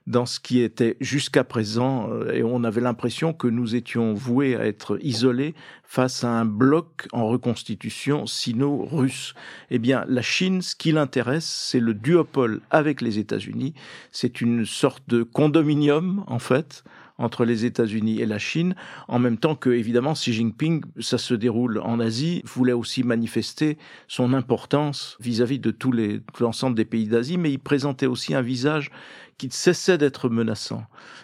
dans 0.07 0.25
ce 0.25 0.39
qui 0.39 0.61
était 0.61 0.95
jusqu'à 1.01 1.43
présent, 1.43 2.09
euh, 2.09 2.31
et 2.31 2.41
on 2.41 2.63
avait 2.63 2.81
l'impression 2.81 3.33
que 3.33 3.47
nous 3.47 3.75
étions 3.75 4.13
voués 4.13 4.55
à 4.55 4.65
être 4.65 4.97
isolés 5.01 5.53
face 5.83 6.23
à 6.23 6.29
un 6.29 6.45
bloc 6.45 7.07
en 7.11 7.27
reconstitution 7.27 8.25
sino-russe. 8.25 9.35
Eh 9.69 9.79
bien, 9.79 10.05
la 10.07 10.21
Chine, 10.21 10.61
ce 10.61 10.75
qui 10.75 10.93
l'intéresse, 10.93 11.45
c'est 11.45 11.81
le 11.81 11.93
duopole 11.93 12.61
avec 12.71 13.01
les 13.01 13.19
États-Unis. 13.19 13.73
C'est 14.11 14.39
une 14.39 14.65
sorte 14.65 15.03
de 15.07 15.23
condominium, 15.23 16.23
en 16.27 16.39
fait, 16.39 16.83
entre 17.17 17.45
les 17.45 17.65
États-Unis 17.65 18.21
et 18.21 18.25
la 18.25 18.39
Chine, 18.39 18.75
en 19.07 19.19
même 19.19 19.37
temps 19.37 19.55
que, 19.55 19.69
évidemment, 19.69 20.13
Xi 20.13 20.33
Jinping, 20.33 20.83
ça 20.99 21.17
se 21.17 21.33
déroule 21.33 21.79
en 21.79 21.99
Asie, 21.99 22.41
voulait 22.45 22.73
aussi 22.73 23.03
manifester 23.03 23.77
son 24.07 24.33
importance 24.33 25.17
vis-à-vis 25.19 25.59
de 25.59 25.71
tous 25.71 25.91
les, 25.91 26.21
l'ensemble 26.39 26.75
des 26.75 26.85
pays 26.85 27.07
d'Asie, 27.07 27.37
mais 27.37 27.51
il 27.51 27.59
présentait 27.59 28.05
aussi 28.05 28.35
un 28.35 28.41
visage 28.41 28.91
qui 29.37 29.49
cessait 29.51 29.97
d'être 29.97 30.29
menaçant 30.29 30.83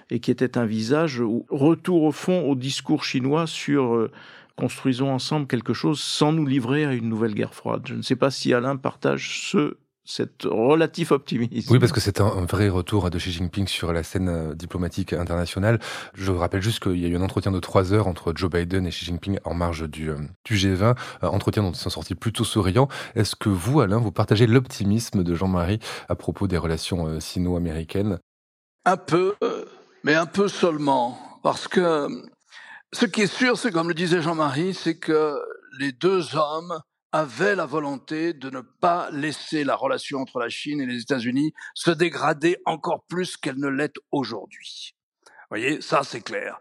et 0.09 0.19
qui 0.19 0.31
était 0.31 0.57
un 0.57 0.65
visage 0.65 1.21
retour 1.49 2.03
au 2.03 2.11
fond 2.11 2.41
au 2.41 2.55
discours 2.55 3.03
chinois 3.03 3.47
sur 3.47 3.95
euh, 3.95 4.11
construisons 4.55 5.11
ensemble 5.11 5.47
quelque 5.47 5.73
chose 5.73 5.99
sans 5.99 6.31
nous 6.31 6.45
livrer 6.45 6.85
à 6.85 6.93
une 6.93 7.09
nouvelle 7.09 7.33
guerre 7.33 7.55
froide. 7.55 7.83
Je 7.85 7.95
ne 7.95 8.01
sais 8.01 8.15
pas 8.15 8.29
si 8.29 8.53
Alain 8.53 8.75
partage 8.75 9.49
ce 9.51 9.77
cet 10.05 10.43
relatif 10.43 11.11
optimisme. 11.11 11.71
Oui, 11.71 11.79
parce 11.79 11.91
que 11.91 12.01
c'est 12.01 12.19
un, 12.19 12.45
vrai 12.45 12.67
retour 12.69 13.09
de 13.09 13.17
Xi 13.17 13.31
Jinping 13.31 13.67
sur 13.67 13.93
la 13.93 14.03
scène 14.03 14.29
euh, 14.29 14.53
diplomatique 14.53 15.13
internationale. 15.13 15.79
Je 16.13 16.31
rappelle 16.31 16.61
juste 16.61 16.83
qu'il 16.83 16.97
y 16.97 17.05
a 17.05 17.07
eu 17.07 17.15
un 17.15 17.21
entretien 17.21 17.51
de 17.51 17.59
trois 17.59 17.93
heures 17.93 18.07
entre 18.07 18.33
Joe 18.35 18.49
Biden 18.49 18.85
et 18.85 18.89
Xi 18.89 19.05
Jinping 19.05 19.39
en 19.45 19.53
marge 19.53 19.89
du, 19.89 20.09
euh, 20.09 20.17
du 20.43 20.55
G20, 20.55 20.95
euh, 21.23 21.27
entretien 21.27 21.63
dont 21.63 21.71
ils 21.71 21.77
sont 21.77 21.89
sortis 21.89 22.15
plutôt 22.15 22.43
souriants. 22.43 22.89
Est-ce 23.15 23.35
que 23.35 23.49
vous, 23.49 23.79
Alain, 23.79 23.97
vous 23.97 24.11
partagez 24.11 24.45
l'optimisme 24.45 25.23
de 25.23 25.35
Jean-Marie 25.35 25.79
à 26.09 26.15
propos 26.15 26.47
des 26.47 26.57
relations 26.57 27.19
sino-américaines? 27.19 28.19
Un 28.85 28.97
peu, 28.97 29.35
mais 30.03 30.15
un 30.15 30.25
peu 30.25 30.49
seulement, 30.49 31.17
parce 31.41 31.69
que 31.69 32.09
ce 32.91 33.05
qui 33.05 33.21
est 33.21 33.33
sûr, 33.33 33.57
c'est 33.57 33.71
comme 33.71 33.87
le 33.87 33.93
disait 33.93 34.21
Jean-Marie, 34.21 34.73
c'est 34.73 34.97
que 34.97 35.39
les 35.79 35.93
deux 35.93 36.35
hommes 36.35 36.79
avait 37.13 37.55
la 37.55 37.67
volonté 37.67 38.33
de 38.33 38.49
ne 38.49 38.61
pas 38.61 39.09
laisser 39.11 39.63
la 39.63 39.75
relation 39.75 40.19
entre 40.19 40.39
la 40.39 40.49
Chine 40.49 40.81
et 40.81 40.87
les 40.87 41.01
États-Unis 41.01 41.53
se 41.75 41.91
dégrader 41.91 42.57
encore 42.65 43.05
plus 43.05 43.37
qu'elle 43.37 43.59
ne 43.59 43.69
l'est 43.69 43.93
aujourd'hui. 44.11 44.95
Vous 45.23 45.59
voyez, 45.59 45.79
ça 45.81 46.03
c'est 46.03 46.21
clair. 46.21 46.59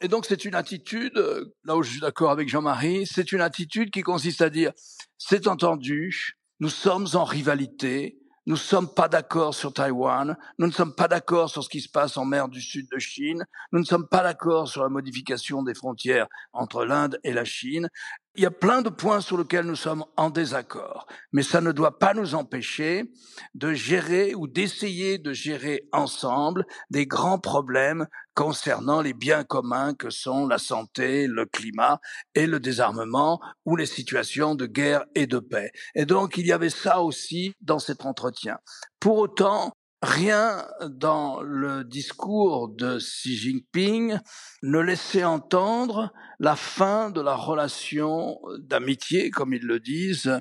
Et 0.00 0.08
donc 0.08 0.24
c'est 0.24 0.46
une 0.46 0.54
attitude, 0.54 1.22
là 1.64 1.76
où 1.76 1.82
je 1.82 1.90
suis 1.90 2.00
d'accord 2.00 2.30
avec 2.30 2.48
Jean-Marie, 2.48 3.06
c'est 3.06 3.32
une 3.32 3.42
attitude 3.42 3.90
qui 3.90 4.00
consiste 4.00 4.40
à 4.40 4.48
dire, 4.48 4.72
c'est 5.18 5.46
entendu, 5.46 6.38
nous 6.58 6.70
sommes 6.70 7.06
en 7.12 7.24
rivalité, 7.24 8.18
nous 8.46 8.54
ne 8.54 8.60
sommes 8.60 8.92
pas 8.92 9.08
d'accord 9.08 9.54
sur 9.54 9.72
Taïwan, 9.72 10.36
nous 10.58 10.66
ne 10.66 10.72
sommes 10.72 10.94
pas 10.94 11.06
d'accord 11.06 11.48
sur 11.48 11.62
ce 11.62 11.68
qui 11.68 11.80
se 11.80 11.88
passe 11.88 12.16
en 12.16 12.24
mer 12.24 12.48
du 12.48 12.60
sud 12.60 12.88
de 12.90 12.98
Chine, 12.98 13.44
nous 13.70 13.78
ne 13.78 13.84
sommes 13.84 14.08
pas 14.08 14.22
d'accord 14.22 14.66
sur 14.68 14.82
la 14.82 14.88
modification 14.88 15.62
des 15.62 15.74
frontières 15.74 16.26
entre 16.52 16.84
l'Inde 16.84 17.20
et 17.22 17.32
la 17.32 17.44
Chine, 17.44 17.88
Il 18.34 18.42
y 18.42 18.46
a 18.46 18.50
plein 18.50 18.80
de 18.80 18.88
points 18.88 19.20
sur 19.20 19.36
lesquels 19.36 19.66
nous 19.66 19.76
sommes 19.76 20.06
en 20.16 20.30
désaccord, 20.30 21.06
mais 21.32 21.42
ça 21.42 21.60
ne 21.60 21.70
doit 21.70 21.98
pas 21.98 22.14
nous 22.14 22.34
empêcher 22.34 23.12
de 23.54 23.74
gérer 23.74 24.34
ou 24.34 24.48
d'essayer 24.48 25.18
de 25.18 25.34
gérer 25.34 25.86
ensemble 25.92 26.64
des 26.88 27.06
grands 27.06 27.38
problèmes 27.38 28.06
concernant 28.34 29.02
les 29.02 29.12
biens 29.12 29.44
communs 29.44 29.92
que 29.92 30.08
sont 30.08 30.46
la 30.46 30.56
santé, 30.56 31.26
le 31.26 31.44
climat 31.44 32.00
et 32.34 32.46
le 32.46 32.58
désarmement 32.58 33.38
ou 33.66 33.76
les 33.76 33.84
situations 33.84 34.54
de 34.54 34.64
guerre 34.64 35.04
et 35.14 35.26
de 35.26 35.38
paix. 35.38 35.70
Et 35.94 36.06
donc 36.06 36.38
il 36.38 36.46
y 36.46 36.52
avait 36.52 36.70
ça 36.70 37.02
aussi 37.02 37.52
dans 37.60 37.78
cet 37.78 38.06
entretien. 38.06 38.56
Pour 38.98 39.18
autant, 39.18 39.74
Rien 40.02 40.66
dans 40.88 41.42
le 41.42 41.84
discours 41.84 42.68
de 42.68 42.98
Xi 42.98 43.36
Jinping 43.36 44.18
ne 44.64 44.80
laissait 44.80 45.22
entendre 45.22 46.12
la 46.40 46.56
fin 46.56 47.10
de 47.10 47.20
la 47.20 47.36
relation 47.36 48.40
d'amitié, 48.58 49.30
comme 49.30 49.54
ils 49.54 49.64
le 49.64 49.78
disent, 49.78 50.40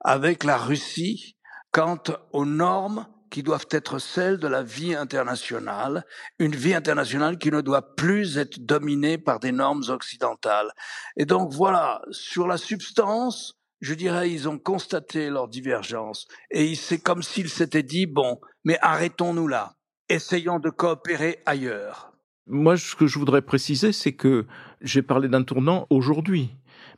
avec 0.00 0.42
la 0.42 0.56
Russie 0.56 1.36
quant 1.70 2.02
aux 2.32 2.44
normes 2.44 3.06
qui 3.30 3.44
doivent 3.44 3.68
être 3.70 4.00
celles 4.00 4.38
de 4.38 4.48
la 4.48 4.64
vie 4.64 4.94
internationale, 4.94 6.04
une 6.40 6.56
vie 6.56 6.74
internationale 6.74 7.38
qui 7.38 7.50
ne 7.50 7.60
doit 7.60 7.94
plus 7.94 8.36
être 8.38 8.58
dominée 8.58 9.18
par 9.18 9.38
des 9.38 9.52
normes 9.52 9.84
occidentales. 9.88 10.72
Et 11.16 11.24
donc 11.24 11.52
voilà, 11.52 12.02
sur 12.10 12.48
la 12.48 12.56
substance, 12.56 13.57
je 13.80 13.94
dirais, 13.94 14.30
ils 14.30 14.48
ont 14.48 14.58
constaté 14.58 15.30
leur 15.30 15.48
divergence 15.48 16.26
et 16.50 16.74
c'est 16.74 16.98
comme 16.98 17.22
s'ils 17.22 17.48
s'étaient 17.48 17.82
dit, 17.82 18.06
bon, 18.06 18.40
mais 18.64 18.78
arrêtons-nous 18.80 19.48
là, 19.48 19.76
essayons 20.08 20.58
de 20.58 20.70
coopérer 20.70 21.38
ailleurs. 21.46 22.12
Moi, 22.46 22.76
ce 22.76 22.96
que 22.96 23.06
je 23.06 23.18
voudrais 23.18 23.42
préciser, 23.42 23.92
c'est 23.92 24.14
que 24.14 24.46
j'ai 24.80 25.02
parlé 25.02 25.28
d'un 25.28 25.42
tournant 25.42 25.86
aujourd'hui, 25.90 26.50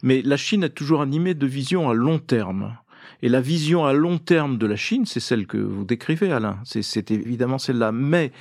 mais 0.03 0.23
la 0.23 0.37
Chine 0.37 0.63
est 0.63 0.71
toujours 0.71 1.03
animée 1.03 1.35
de 1.35 1.47
vision 1.47 1.91
à 1.91 1.95
long 1.95 2.19
terme. 2.19 2.77
Et 3.23 3.29
la 3.29 3.41
vision 3.41 3.85
à 3.85 3.93
long 3.93 4.19
terme 4.19 4.59
de 4.59 4.67
la 4.67 4.77
Chine, 4.77 5.07
c'est 5.07 5.21
celle 5.21 5.47
que 5.47 5.59
vous 5.59 5.85
décrivez, 5.85 6.33
Alain. 6.33 6.59
C'est 6.65 7.11
évidemment 7.11 7.59
celle-là. 7.59 7.93
Mais 7.93 8.33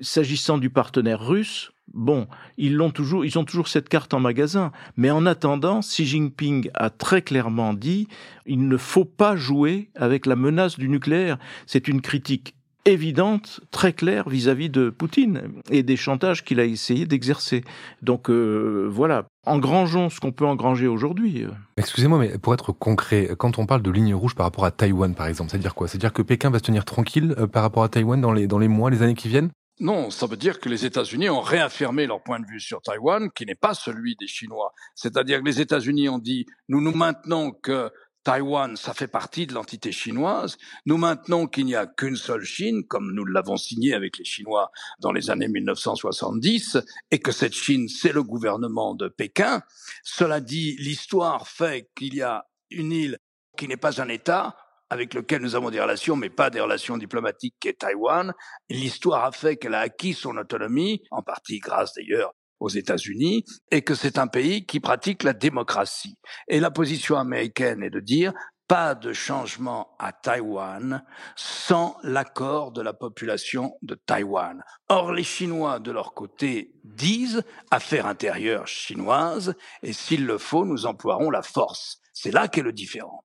s'agissant 0.00 0.56
du 0.56 0.70
partenaire 0.70 1.26
russe, 1.26 1.71
Bon, 1.94 2.26
ils 2.56 2.78
toujours, 2.94 3.24
ils 3.24 3.38
ont 3.38 3.44
toujours 3.44 3.68
cette 3.68 3.88
carte 3.88 4.14
en 4.14 4.20
magasin. 4.20 4.72
Mais 4.96 5.10
en 5.10 5.26
attendant, 5.26 5.80
Xi 5.80 6.06
Jinping 6.06 6.70
a 6.74 6.90
très 6.90 7.22
clairement 7.22 7.74
dit, 7.74 8.08
il 8.46 8.66
ne 8.66 8.76
faut 8.76 9.04
pas 9.04 9.36
jouer 9.36 9.90
avec 9.94 10.26
la 10.26 10.36
menace 10.36 10.78
du 10.78 10.88
nucléaire. 10.88 11.38
C'est 11.66 11.88
une 11.88 12.00
critique 12.00 12.54
évidente, 12.84 13.60
très 13.70 13.92
claire 13.92 14.28
vis-à-vis 14.28 14.68
de 14.68 14.90
Poutine 14.90 15.42
et 15.70 15.82
des 15.82 15.96
chantages 15.96 16.44
qu'il 16.44 16.58
a 16.60 16.64
essayé 16.64 17.06
d'exercer. 17.06 17.62
Donc 18.02 18.28
euh, 18.28 18.88
voilà, 18.90 19.26
engrangeons 19.46 20.10
ce 20.10 20.18
qu'on 20.18 20.32
peut 20.32 20.46
engranger 20.46 20.88
aujourd'hui. 20.88 21.46
Excusez-moi, 21.76 22.18
mais 22.18 22.38
pour 22.38 22.54
être 22.54 22.72
concret, 22.72 23.30
quand 23.38 23.58
on 23.58 23.66
parle 23.66 23.82
de 23.82 23.90
ligne 23.90 24.14
rouge 24.14 24.34
par 24.34 24.46
rapport 24.46 24.64
à 24.64 24.70
Taïwan, 24.70 25.14
par 25.14 25.26
exemple, 25.26 25.50
c'est-à-dire 25.50 25.74
quoi? 25.74 25.86
C'est-à-dire 25.88 26.12
que 26.12 26.22
Pékin 26.22 26.50
va 26.50 26.58
se 26.58 26.64
tenir 26.64 26.84
tranquille 26.84 27.34
euh, 27.38 27.46
par 27.46 27.62
rapport 27.62 27.84
à 27.84 27.88
Taïwan 27.88 28.20
dans 28.20 28.32
les, 28.32 28.46
dans 28.46 28.58
les 28.58 28.68
mois, 28.68 28.90
les 28.90 29.02
années 29.02 29.14
qui 29.14 29.28
viennent? 29.28 29.50
Non, 29.80 30.10
ça 30.10 30.26
veut 30.26 30.36
dire 30.36 30.60
que 30.60 30.68
les 30.68 30.84
États-Unis 30.84 31.30
ont 31.30 31.40
réaffirmé 31.40 32.06
leur 32.06 32.22
point 32.22 32.38
de 32.38 32.46
vue 32.46 32.60
sur 32.60 32.82
Taïwan, 32.82 33.30
qui 33.32 33.46
n'est 33.46 33.54
pas 33.54 33.74
celui 33.74 34.16
des 34.16 34.26
Chinois. 34.26 34.72
C'est-à-dire 34.94 35.40
que 35.40 35.44
les 35.44 35.60
États-Unis 35.60 36.08
ont 36.08 36.18
dit, 36.18 36.46
nous 36.68 36.80
nous 36.80 36.94
maintenons 36.94 37.52
que 37.52 37.90
Taïwan, 38.24 38.76
ça 38.76 38.94
fait 38.94 39.08
partie 39.08 39.46
de 39.46 39.54
l'entité 39.54 39.90
chinoise. 39.90 40.56
Nous 40.86 40.96
maintenons 40.96 41.46
qu'il 41.46 41.66
n'y 41.66 41.74
a 41.74 41.86
qu'une 41.86 42.16
seule 42.16 42.44
Chine, 42.44 42.84
comme 42.86 43.12
nous 43.12 43.24
l'avons 43.24 43.56
signé 43.56 43.94
avec 43.94 44.18
les 44.18 44.24
Chinois 44.24 44.70
dans 45.00 45.10
les 45.10 45.30
années 45.30 45.48
1970, 45.48 46.78
et 47.10 47.18
que 47.18 47.32
cette 47.32 47.54
Chine, 47.54 47.88
c'est 47.88 48.12
le 48.12 48.22
gouvernement 48.22 48.94
de 48.94 49.08
Pékin. 49.08 49.62
Cela 50.04 50.40
dit, 50.40 50.76
l'histoire 50.78 51.48
fait 51.48 51.90
qu'il 51.96 52.14
y 52.14 52.22
a 52.22 52.46
une 52.70 52.92
île 52.92 53.18
qui 53.56 53.66
n'est 53.66 53.76
pas 53.76 54.00
un 54.00 54.08
État, 54.08 54.56
avec 54.92 55.14
lequel 55.14 55.40
nous 55.40 55.56
avons 55.56 55.70
des 55.70 55.80
relations, 55.80 56.16
mais 56.16 56.28
pas 56.28 56.50
des 56.50 56.60
relations 56.60 56.98
diplomatiques, 56.98 57.54
qui 57.58 57.68
est 57.68 57.80
Taïwan. 57.80 58.34
L'histoire 58.68 59.24
a 59.24 59.32
fait 59.32 59.56
qu'elle 59.56 59.74
a 59.74 59.80
acquis 59.80 60.12
son 60.12 60.36
autonomie, 60.36 61.02
en 61.10 61.22
partie 61.22 61.60
grâce 61.60 61.94
d'ailleurs 61.94 62.34
aux 62.60 62.68
États-Unis, 62.68 63.44
et 63.70 63.80
que 63.80 63.94
c'est 63.94 64.18
un 64.18 64.26
pays 64.26 64.66
qui 64.66 64.80
pratique 64.80 65.22
la 65.22 65.32
démocratie. 65.32 66.18
Et 66.46 66.60
la 66.60 66.70
position 66.70 67.16
américaine 67.16 67.82
est 67.82 67.90
de 67.90 68.00
dire 68.00 68.34
pas 68.68 68.94
de 68.94 69.14
changement 69.14 69.96
à 69.98 70.12
Taïwan 70.12 71.02
sans 71.36 71.96
l'accord 72.02 72.70
de 72.70 72.82
la 72.82 72.92
population 72.92 73.72
de 73.80 73.94
Taïwan. 73.94 74.62
Or, 74.90 75.12
les 75.12 75.24
Chinois, 75.24 75.80
de 75.80 75.90
leur 75.90 76.12
côté, 76.12 76.74
disent 76.84 77.42
affaire 77.70 78.06
intérieure 78.06 78.66
chinoise, 78.66 79.54
et 79.82 79.94
s'il 79.94 80.26
le 80.26 80.36
faut, 80.36 80.66
nous 80.66 80.84
emploierons 80.84 81.30
la 81.30 81.42
force. 81.42 81.98
C'est 82.12 82.30
là 82.30 82.46
qu'est 82.46 82.62
le 82.62 82.72
différent. 82.72 83.24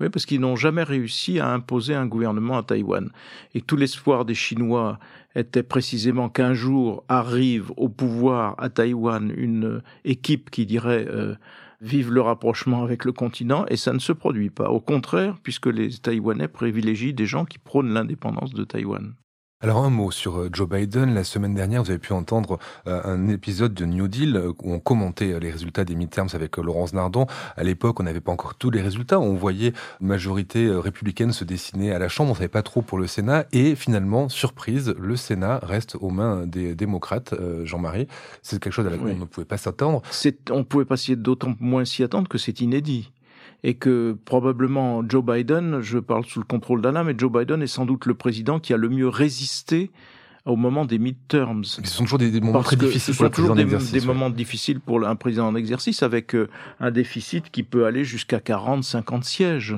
Oui, 0.00 0.08
parce 0.08 0.24
qu'ils 0.24 0.40
n'ont 0.40 0.56
jamais 0.56 0.82
réussi 0.82 1.40
à 1.40 1.52
imposer 1.52 1.94
un 1.94 2.06
gouvernement 2.06 2.56
à 2.56 2.62
Taïwan. 2.62 3.10
Et 3.54 3.60
tout 3.60 3.76
l'espoir 3.76 4.24
des 4.24 4.34
Chinois 4.34 4.98
était 5.34 5.62
précisément 5.62 6.28
qu'un 6.28 6.54
jour 6.54 7.04
arrive 7.08 7.70
au 7.76 7.88
pouvoir 7.88 8.54
à 8.58 8.70
Taïwan 8.70 9.32
une 9.36 9.82
équipe 10.04 10.50
qui 10.50 10.64
dirait 10.64 11.06
euh, 11.08 11.34
vive 11.80 12.12
le 12.12 12.20
rapprochement 12.20 12.82
avec 12.82 13.04
le 13.04 13.12
continent, 13.12 13.64
et 13.68 13.76
ça 13.76 13.92
ne 13.92 13.98
se 13.98 14.12
produit 14.12 14.50
pas. 14.50 14.70
Au 14.70 14.80
contraire, 14.80 15.36
puisque 15.42 15.66
les 15.66 15.90
Taïwanais 15.90 16.48
privilégient 16.48 17.12
des 17.12 17.26
gens 17.26 17.44
qui 17.44 17.58
prônent 17.58 17.92
l'indépendance 17.92 18.52
de 18.52 18.64
Taïwan. 18.64 19.14
Alors 19.62 19.84
un 19.84 19.90
mot 19.90 20.10
sur 20.10 20.38
euh, 20.38 20.48
Joe 20.50 20.66
Biden. 20.66 21.12
La 21.12 21.22
semaine 21.22 21.52
dernière, 21.52 21.82
vous 21.82 21.90
avez 21.90 21.98
pu 21.98 22.14
entendre 22.14 22.58
euh, 22.86 23.02
un 23.04 23.28
épisode 23.28 23.74
de 23.74 23.84
New 23.84 24.08
Deal 24.08 24.34
euh, 24.34 24.54
où 24.62 24.72
on 24.72 24.78
commentait 24.78 25.38
les 25.38 25.50
résultats 25.50 25.84
des 25.84 25.96
midterms 25.96 26.30
avec 26.32 26.56
Laurence 26.56 26.94
Nardon. 26.94 27.26
À 27.58 27.62
l'époque, 27.62 28.00
on 28.00 28.04
n'avait 28.04 28.22
pas 28.22 28.32
encore 28.32 28.54
tous 28.54 28.70
les 28.70 28.80
résultats. 28.80 29.20
On 29.20 29.34
voyait 29.34 29.74
une 30.00 30.06
majorité 30.06 30.66
républicaine 30.70 31.32
se 31.32 31.44
dessiner 31.44 31.92
à 31.92 31.98
la 31.98 32.08
Chambre. 32.08 32.30
On 32.30 32.34
savait 32.34 32.48
pas 32.48 32.62
trop 32.62 32.80
pour 32.80 32.96
le 32.96 33.06
Sénat. 33.06 33.44
Et 33.52 33.74
finalement, 33.74 34.30
surprise, 34.30 34.94
le 34.98 35.16
Sénat 35.16 35.60
reste 35.62 35.94
aux 36.00 36.08
mains 36.08 36.46
des 36.46 36.74
démocrates. 36.74 37.34
Jean-Marie, 37.64 38.08
c'est 38.40 38.58
quelque 38.60 38.72
chose 38.72 38.86
à 38.86 38.90
laquelle 38.90 39.14
on 39.14 39.18
ne 39.18 39.24
pouvait 39.26 39.44
pas 39.44 39.58
s'attendre. 39.58 40.00
On 40.50 40.58
ne 40.58 40.62
pouvait 40.62 40.86
pas 40.86 40.96
d'autant 41.16 41.54
moins 41.60 41.84
s'y 41.84 42.02
attendre 42.02 42.28
que 42.28 42.38
c'est 42.38 42.62
inédit 42.62 43.10
et 43.62 43.74
que 43.74 44.16
probablement 44.24 45.02
Joe 45.08 45.24
Biden, 45.24 45.80
je 45.80 45.98
parle 45.98 46.24
sous 46.24 46.40
le 46.40 46.44
contrôle 46.44 46.80
d'Anna, 46.80 47.04
mais 47.04 47.14
Joe 47.16 47.30
Biden 47.30 47.62
est 47.62 47.66
sans 47.66 47.86
doute 47.86 48.06
le 48.06 48.14
président 48.14 48.60
qui 48.60 48.72
a 48.72 48.76
le 48.76 48.88
mieux 48.88 49.08
résisté 49.08 49.90
au 50.46 50.56
moment 50.56 50.84
des 50.84 50.98
midterms. 50.98 51.64
Ce 51.64 51.82
sont 51.84 52.04
toujours 52.04 52.18
des, 52.18 52.40
moments 52.40 52.62
très 52.62 52.76
difficiles 52.76 53.14
pour 53.14 53.24
le 53.24 53.30
président 53.30 53.54
des, 53.54 53.64
des 53.64 54.06
moments 54.06 54.30
difficiles 54.30 54.80
pour 54.80 55.06
un 55.06 55.16
président 55.16 55.48
en 55.48 55.54
exercice 55.54 56.02
avec 56.02 56.34
euh, 56.34 56.48
un 56.80 56.90
déficit 56.90 57.50
qui 57.50 57.62
peut 57.62 57.86
aller 57.86 58.04
jusqu'à 58.04 58.40
40, 58.40 58.82
50 58.82 59.24
sièges. 59.24 59.76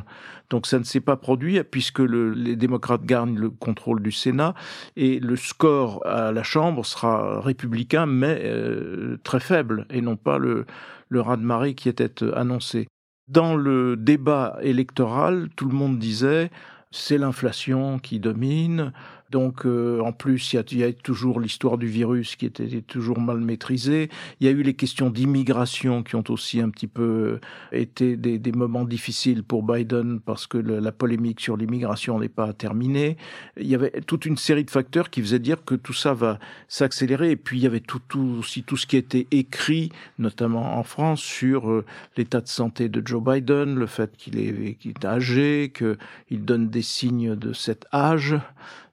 Donc 0.51 0.67
ça 0.67 0.79
ne 0.79 0.85
s'est 0.85 1.01
pas 1.01 1.17
produit 1.17 1.63
puisque 1.65 1.99
le, 1.99 2.33
les 2.33 2.57
démocrates 2.57 3.05
gagnent 3.05 3.37
le 3.37 3.51
contrôle 3.51 4.03
du 4.03 4.13
Sénat 4.13 4.55
et 4.97 5.19
le 5.19 5.37
score 5.37 6.07
à 6.07 6.31
la 6.31 6.43
Chambre 6.43 6.85
sera 6.85 7.41
républicain 7.41 8.07
mais 8.07 8.41
euh, 8.45 9.19
très 9.25 9.41
faible 9.41 9.87
et 9.91 10.01
non 10.01 10.17
pas 10.17 10.39
le, 10.39 10.67
le 11.09 11.21
raz-de-marée 11.21 11.75
qui 11.75 11.89
était 11.89 12.23
euh, 12.23 12.39
annoncé. 12.39 12.87
Dans 13.29 13.57
le 13.57 13.97
débat 13.97 14.59
électoral, 14.63 15.49
tout 15.57 15.67
le 15.69 15.75
monde 15.75 15.99
disait 15.99 16.51
c'est 16.91 17.19
l'inflation 17.19 17.99
qui 17.99 18.21
domine, 18.21 18.93
donc, 19.33 19.65
euh, 19.65 20.01
en 20.01 20.13
plus, 20.13 20.53
il 20.53 20.79
y, 20.79 20.85
a 20.85 20.93
toujours 20.93 21.41
l'histoire 21.41 21.79
du 21.79 21.87
virus 21.87 22.37
qui 22.37 22.45
était 22.45 22.83
toujours 22.83 23.19
mal 23.19 23.39
maîtrisée. 23.39 24.11
Il 24.39 24.47
y 24.47 24.51
a 24.51 24.53
eu 24.53 24.63
les 24.63 24.75
questions 24.75 25.09
d'immigration 25.09 26.03
qui 26.03 26.17
ont 26.17 26.25
aussi 26.29 26.61
un 26.61 26.69
petit 26.69 26.87
peu 26.87 27.03
euh, 27.03 27.41
été 27.73 28.19
des, 28.19 28.53
moments 28.53 28.85
difficiles 28.85 29.43
pour 29.43 29.63
Biden 29.63 30.21
parce 30.21 30.47
que 30.47 30.59
la 30.59 30.93
polémique 30.93 31.41
sur 31.41 31.57
l'immigration 31.57 32.21
n'est 32.21 32.29
pas 32.29 32.53
terminée. 32.53 33.17
Il 33.57 33.67
y 33.67 33.75
avait 33.75 34.03
toute 34.03 34.27
une 34.27 34.37
série 34.37 34.65
de 34.65 34.71
facteurs 34.71 35.09
qui 35.09 35.23
faisaient 35.23 35.39
dire 35.39 35.65
que 35.65 35.75
tout 35.75 35.95
ça 35.95 36.13
va 36.13 36.39
s'accélérer. 36.69 37.31
Et 37.31 37.37
puis, 37.37 37.59
il 37.59 37.63
y 37.63 37.67
avait 37.67 37.81
tout, 37.81 38.03
aussi 38.39 38.63
tout 38.63 38.77
ce 38.77 38.87
qui 38.87 38.99
était 38.99 39.29
écrit, 39.31 39.91
notamment 40.19 40.79
en 40.79 40.83
France, 40.83 41.23
sur 41.23 41.71
euh, 41.71 41.87
l'état 42.19 42.43
de 42.43 42.49
santé 42.49 42.91
de 42.91 43.03
Joe 43.03 43.25
Biden, 43.25 43.77
le 43.77 43.87
fait 43.87 44.15
qu'il 44.19 44.39
est, 44.39 44.75
qu'il 44.75 44.91
est 44.91 45.05
âgé, 45.07 45.73
qu'il 45.75 46.45
donne 46.45 46.69
des 46.69 46.83
signes 46.83 47.35
de 47.35 47.55
cet 47.55 47.87
âge 47.95 48.37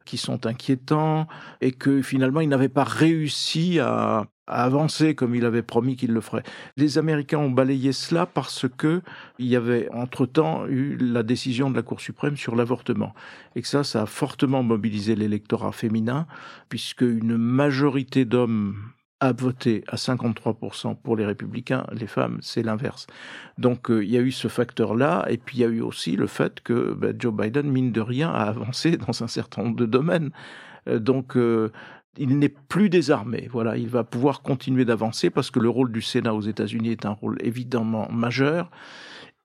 qui 0.10 0.18
sont 0.18 0.48
inquiétants 0.48 1.28
et 1.62 1.72
que 1.72 2.02
finalement 2.02 2.42
il 2.42 2.50
n'avait 2.50 2.68
pas 2.68 2.84
réussi 2.84 3.78
à, 3.80 4.26
avancer 4.48 5.14
comme 5.14 5.36
il 5.36 5.46
avait 5.46 5.62
promis 5.62 5.96
qu'il 5.96 6.12
le 6.12 6.22
ferait. 6.22 6.42
Les 6.76 6.98
Américains 6.98 7.38
ont 7.38 7.52
balayé 7.52 7.92
cela 7.92 8.26
parce 8.26 8.66
que 8.68 9.04
il 9.38 9.46
y 9.46 9.56
avait 9.56 9.88
entre-temps 9.94 10.66
eu 10.66 10.98
la 10.98 11.22
décision 11.22 11.70
de 11.70 11.76
la 11.76 11.84
Cour 11.84 12.02
suprême 12.02 12.36
sur 12.36 12.56
l'avortement 12.56 13.14
et 13.56 13.62
que 13.62 13.68
ça 13.68 13.84
ça 13.84 14.02
a 14.02 14.06
fortement 14.08 14.64
mobilisé 14.64 15.16
l'électorat 15.16 15.72
féminin 15.72 16.26
puisque 16.70 17.02
une 17.02 17.38
majorité 17.38 18.26
d'hommes 18.26 18.76
a 19.20 19.34
voté 19.34 19.84
à 19.88 19.96
53% 19.96 20.96
pour 20.96 21.18
les 21.18 21.26
républicains, 21.26 21.86
les 21.92 22.08
femmes, 22.08 22.40
c'est 22.42 22.64
l'inverse. 22.64 23.08
Donc 23.58 23.92
euh, 23.92 24.04
il 24.04 24.10
y 24.10 24.18
a 24.18 24.22
eu 24.22 24.32
ce 24.32 24.48
facteur-là, 24.48 25.26
et 25.30 25.38
puis 25.38 25.58
il 25.58 25.62
y 25.62 25.64
a 25.66 25.68
eu 25.68 25.82
aussi 25.82 26.16
le 26.16 26.28
fait 26.28 26.62
que 26.62 26.94
ben, 26.94 27.16
Joe 27.20 27.34
Biden, 27.34 27.70
mine 27.70 27.92
de 27.92 28.02
rien, 28.02 28.30
a 28.30 28.44
avancé 28.44 28.98
dans 29.08 29.24
un 29.24 29.28
certain 29.28 29.64
nombre 29.64 29.76
de 29.76 29.86
domaines. 29.86 30.32
Euh, 30.88 31.00
donc 31.00 31.36
euh, 31.36 31.72
il 32.18 32.38
n'est 32.40 32.50
plus 32.50 32.90
désarmé. 32.90 33.50
Voilà, 33.52 33.78
il 33.78 33.90
va 33.90 34.04
pouvoir 34.04 34.42
continuer 34.42 34.86
d'avancer 34.86 35.30
parce 35.30 35.52
que 35.52 35.60
le 35.60 35.70
rôle 35.70 35.92
du 35.92 36.02
Sénat 36.02 36.34
aux 36.34 36.42
États-Unis 36.42 36.92
est 36.92 37.06
un 37.06 37.12
rôle 37.12 37.38
évidemment 37.42 38.10
majeur. 38.12 38.72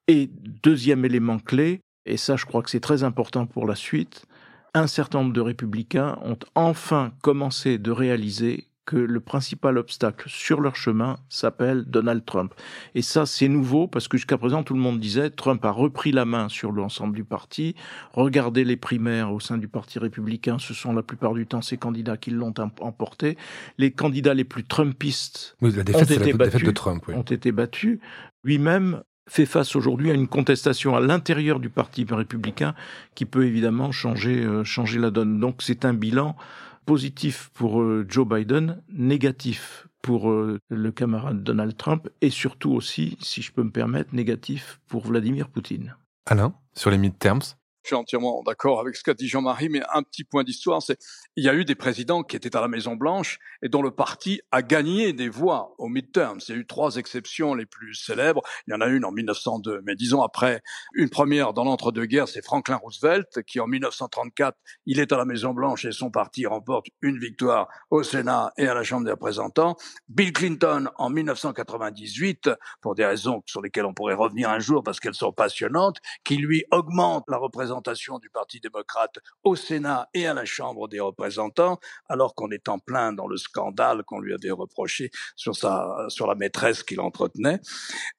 Et 0.06 0.30
deuxième 0.62 1.04
élément 1.04 1.38
clé, 1.38 1.80
et 2.06 2.16
ça 2.16 2.36
je 2.36 2.44
crois 2.44 2.62
que 2.62 2.70
c'est 2.70 2.80
très 2.80 3.02
important 3.02 3.46
pour 3.46 3.66
la 3.66 3.74
suite, 3.74 4.26
un 4.74 4.86
certain 4.86 5.20
nombre 5.20 5.32
de 5.32 5.40
républicains 5.40 6.18
ont 6.22 6.38
enfin 6.54 7.12
commencé 7.22 7.78
de 7.78 7.90
réaliser 7.90 8.66
que 8.86 8.96
le 8.96 9.20
principal 9.20 9.78
obstacle 9.78 10.28
sur 10.28 10.60
leur 10.60 10.76
chemin 10.76 11.16
s'appelle 11.28 11.84
Donald 11.84 12.24
Trump. 12.24 12.54
Et 12.94 13.02
ça, 13.02 13.26
c'est 13.26 13.48
nouveau 13.48 13.86
parce 13.86 14.08
que 14.08 14.16
jusqu'à 14.16 14.36
présent, 14.36 14.62
tout 14.62 14.74
le 14.74 14.80
monde 14.80 15.00
disait 15.00 15.30
Trump 15.30 15.64
a 15.64 15.70
repris 15.70 16.12
la 16.12 16.24
main 16.24 16.48
sur 16.48 16.72
l'ensemble 16.72 17.14
du 17.14 17.24
parti. 17.24 17.74
Regardez 18.12 18.64
les 18.64 18.76
primaires 18.76 19.32
au 19.32 19.40
sein 19.40 19.58
du 19.58 19.68
Parti 19.68 19.98
républicain, 19.98 20.58
ce 20.58 20.74
sont 20.74 20.92
la 20.92 21.02
plupart 21.02 21.34
du 21.34 21.46
temps 21.46 21.62
ces 21.62 21.76
candidats 21.76 22.16
qui 22.16 22.30
l'ont 22.30 22.54
emporté. 22.80 23.38
Les 23.78 23.90
candidats 23.90 24.34
les 24.34 24.44
plus 24.44 24.64
Trumpistes 24.64 25.56
ont, 25.62 25.68
été 25.68 26.32
battus, 26.32 26.62
de 26.62 26.70
Trump, 26.70 27.08
ont 27.08 27.22
été 27.22 27.52
battus. 27.52 27.98
Lui-même 28.44 29.02
fait 29.26 29.46
face 29.46 29.74
aujourd'hui 29.74 30.10
à 30.10 30.14
une 30.14 30.28
contestation 30.28 30.94
à 30.94 31.00
l'intérieur 31.00 31.58
du 31.60 31.70
Parti 31.70 32.06
républicain 32.08 32.74
qui 33.14 33.24
peut 33.24 33.46
évidemment 33.46 33.90
changer, 33.90 34.44
euh, 34.44 34.64
changer 34.64 34.98
la 34.98 35.10
donne. 35.10 35.40
Donc 35.40 35.62
c'est 35.62 35.84
un 35.84 35.94
bilan 35.94 36.36
positif 36.84 37.50
pour 37.54 37.80
euh, 37.80 38.06
Joe 38.08 38.26
Biden, 38.26 38.82
négatif 38.88 39.88
pour 40.02 40.30
euh, 40.30 40.58
le 40.68 40.92
camarade 40.92 41.42
Donald 41.42 41.76
Trump 41.76 42.08
et 42.20 42.30
surtout 42.30 42.72
aussi, 42.72 43.16
si 43.20 43.42
je 43.42 43.52
peux 43.52 43.62
me 43.62 43.70
permettre, 43.70 44.14
négatif 44.14 44.80
pour 44.86 45.06
Vladimir 45.06 45.48
Poutine. 45.48 45.96
Alain, 46.26 46.54
sur 46.74 46.90
les 46.90 46.98
midterms? 46.98 47.56
Je 47.84 47.88
suis 47.88 47.96
entièrement 47.96 48.42
d'accord 48.42 48.80
avec 48.80 48.96
ce 48.96 49.04
qu'a 49.04 49.12
dit 49.12 49.28
Jean-Marie, 49.28 49.68
mais 49.68 49.82
un 49.92 50.02
petit 50.02 50.24
point 50.24 50.42
d'histoire, 50.42 50.82
c'est 50.82 50.98
il 51.36 51.44
y 51.44 51.50
a 51.50 51.54
eu 51.54 51.66
des 51.66 51.74
présidents 51.74 52.22
qui 52.22 52.34
étaient 52.34 52.56
à 52.56 52.62
la 52.62 52.68
Maison 52.68 52.96
Blanche 52.96 53.38
et 53.60 53.68
dont 53.68 53.82
le 53.82 53.90
parti 53.90 54.40
a 54.50 54.62
gagné 54.62 55.12
des 55.12 55.28
voix 55.28 55.74
au 55.76 55.88
midterm. 55.88 56.38
Il 56.48 56.54
y 56.54 56.56
a 56.56 56.60
eu 56.60 56.66
trois 56.66 56.96
exceptions 56.96 57.54
les 57.54 57.66
plus 57.66 57.94
célèbres. 57.94 58.40
Il 58.66 58.70
y 58.70 58.74
en 58.74 58.80
a 58.80 58.86
une 58.86 59.04
en 59.04 59.12
1902, 59.12 59.82
mais 59.84 59.96
disons 59.96 60.22
après 60.22 60.62
une 60.94 61.10
première 61.10 61.52
dans 61.52 61.64
l'entre-deux-guerres, 61.64 62.28
c'est 62.28 62.42
Franklin 62.42 62.76
Roosevelt 62.76 63.42
qui 63.46 63.60
en 63.60 63.66
1934, 63.66 64.56
il 64.86 64.98
est 64.98 65.12
à 65.12 65.18
la 65.18 65.26
Maison 65.26 65.52
Blanche 65.52 65.84
et 65.84 65.92
son 65.92 66.10
parti 66.10 66.46
remporte 66.46 66.86
une 67.02 67.18
victoire 67.18 67.68
au 67.90 68.02
Sénat 68.02 68.50
et 68.56 68.66
à 68.66 68.72
la 68.72 68.82
Chambre 68.82 69.04
des 69.04 69.10
représentants. 69.10 69.76
Bill 70.08 70.32
Clinton 70.32 70.86
en 70.96 71.10
1998, 71.10 72.48
pour 72.80 72.94
des 72.94 73.04
raisons 73.04 73.42
sur 73.44 73.60
lesquelles 73.60 73.84
on 73.84 73.92
pourrait 73.92 74.14
revenir 74.14 74.48
un 74.48 74.58
jour 74.58 74.82
parce 74.82 75.00
qu'elles 75.00 75.14
sont 75.14 75.32
passionnantes, 75.32 75.98
qui 76.24 76.38
lui 76.38 76.64
augmente 76.70 77.24
la 77.28 77.36
représentation 77.36 77.73
du 78.20 78.30
Parti 78.30 78.60
démocrate 78.60 79.18
au 79.42 79.56
Sénat 79.56 80.08
et 80.14 80.26
à 80.26 80.34
la 80.34 80.44
Chambre 80.44 80.88
des 80.88 81.00
représentants, 81.00 81.78
alors 82.08 82.34
qu'on 82.34 82.50
est 82.50 82.68
en 82.68 82.78
plein 82.78 83.12
dans 83.12 83.26
le 83.26 83.36
scandale 83.36 84.02
qu'on 84.04 84.20
lui 84.20 84.34
avait 84.34 84.50
reproché 84.50 85.10
sur 85.36 85.56
sa, 85.56 86.06
sur 86.08 86.26
la 86.26 86.34
maîtresse 86.34 86.82
qu'il 86.82 87.00
entretenait. 87.00 87.60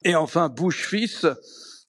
Et 0.03 0.15
enfin, 0.15 0.49
Bush 0.49 0.87
fils, 0.87 1.25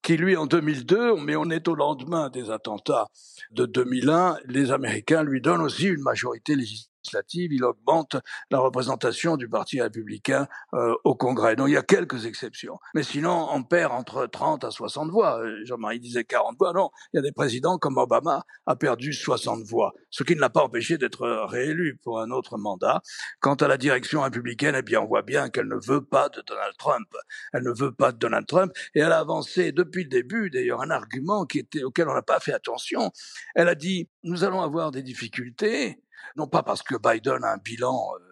qui 0.03 0.17
lui 0.17 0.37
en 0.37 0.47
2002, 0.47 1.17
mais 1.17 1.37
on 1.37 1.51
est 1.51 1.67
au 1.69 1.75
lendemain 1.75 2.31
des 2.31 2.51
attentats 2.51 3.09
de 3.51 3.67
2001, 3.67 4.39
les 4.47 4.71
Américains 4.71 5.23
lui 5.23 5.41
donnent 5.41 5.63
aussi 5.63 5.87
une 5.87 6.03
majorité 6.03 6.55
législative 6.55 6.96
il 7.35 7.65
augmente 7.65 8.17
la 8.51 8.59
représentation 8.59 9.37
du 9.37 9.49
Parti 9.49 9.81
républicain 9.81 10.47
euh, 10.75 10.95
au 11.05 11.15
Congrès. 11.15 11.57
Donc 11.57 11.69
il 11.69 11.75
y 11.75 11.77
a 11.77 11.83
quelques 11.83 12.27
exceptions. 12.27 12.79
Mais 12.95 13.03
sinon, 13.03 13.49
on 13.51 13.63
perd 13.63 13.93
entre 13.93 14.27
30 14.27 14.65
à 14.65 14.71
60 14.71 15.11
voix. 15.11 15.41
Euh, 15.41 15.65
Jean-Marie 15.65 16.01
disait 16.01 16.25
40 16.25 16.57
voix. 16.59 16.73
Non, 16.73 16.91
il 17.13 17.17
y 17.17 17.19
a 17.19 17.23
des 17.23 17.33
présidents 17.33 17.79
comme 17.79 17.99
Obama 17.99 18.45
a 18.67 18.77
perdu 18.77 19.13
60 19.13 19.65
voix, 19.65 19.95
ce 20.11 20.25
qui 20.25 20.35
ne 20.35 20.41
l'a 20.41 20.51
pas 20.51 20.63
empêché 20.63 20.99
d'être 20.99 21.27
réélu 21.49 21.99
pour 22.03 22.21
un 22.21 22.31
autre 22.31 22.59
mandat. 22.59 23.03
Quant 23.41 23.55
à 23.55 23.69
la 23.69 23.77
direction 23.77 24.23
républicaine, 24.23 24.75
eh 24.77 24.83
bien, 24.83 25.01
on 25.01 25.07
voit 25.07 25.23
bien 25.23 25.49
qu'elle 25.49 25.69
ne 25.69 25.77
veut 25.77 26.05
pas 26.05 26.29
de 26.29 26.43
Donald 26.47 26.75
Trump. 26.79 27.09
Elle 27.53 27.63
ne 27.63 27.73
veut 27.73 27.93
pas 27.93 28.13
de 28.13 28.19
Donald 28.19 28.47
Trump 28.47 28.73
et 28.95 29.01
elle 29.01 29.13
a 29.13 29.19
avancé 29.19 29.73
depuis 29.73 30.05
le 30.05 30.09
début, 30.09 30.51
d'ailleurs, 30.51 30.83
un 30.83 30.91
argument 30.91 31.45
qui 31.45 31.59
était 31.59 31.83
auquel 31.83 32.09
on 32.09 32.15
n'a 32.15 32.23
pas 32.23 32.41
fait 32.41 32.53
attention. 32.53 33.11
Elle 33.55 33.69
a 33.69 33.75
dit 33.75 34.09
nous 34.27 34.45
allons 34.45 34.61
avoir 34.61 34.91
des 34.91 35.03
difficultés 35.03 35.99
non 36.37 36.47
pas 36.47 36.63
parce 36.63 36.83
que 36.83 36.95
Biden 36.97 37.45
a 37.45 37.53
un 37.53 37.57
bilan 37.59 38.11
euh, 38.15 38.26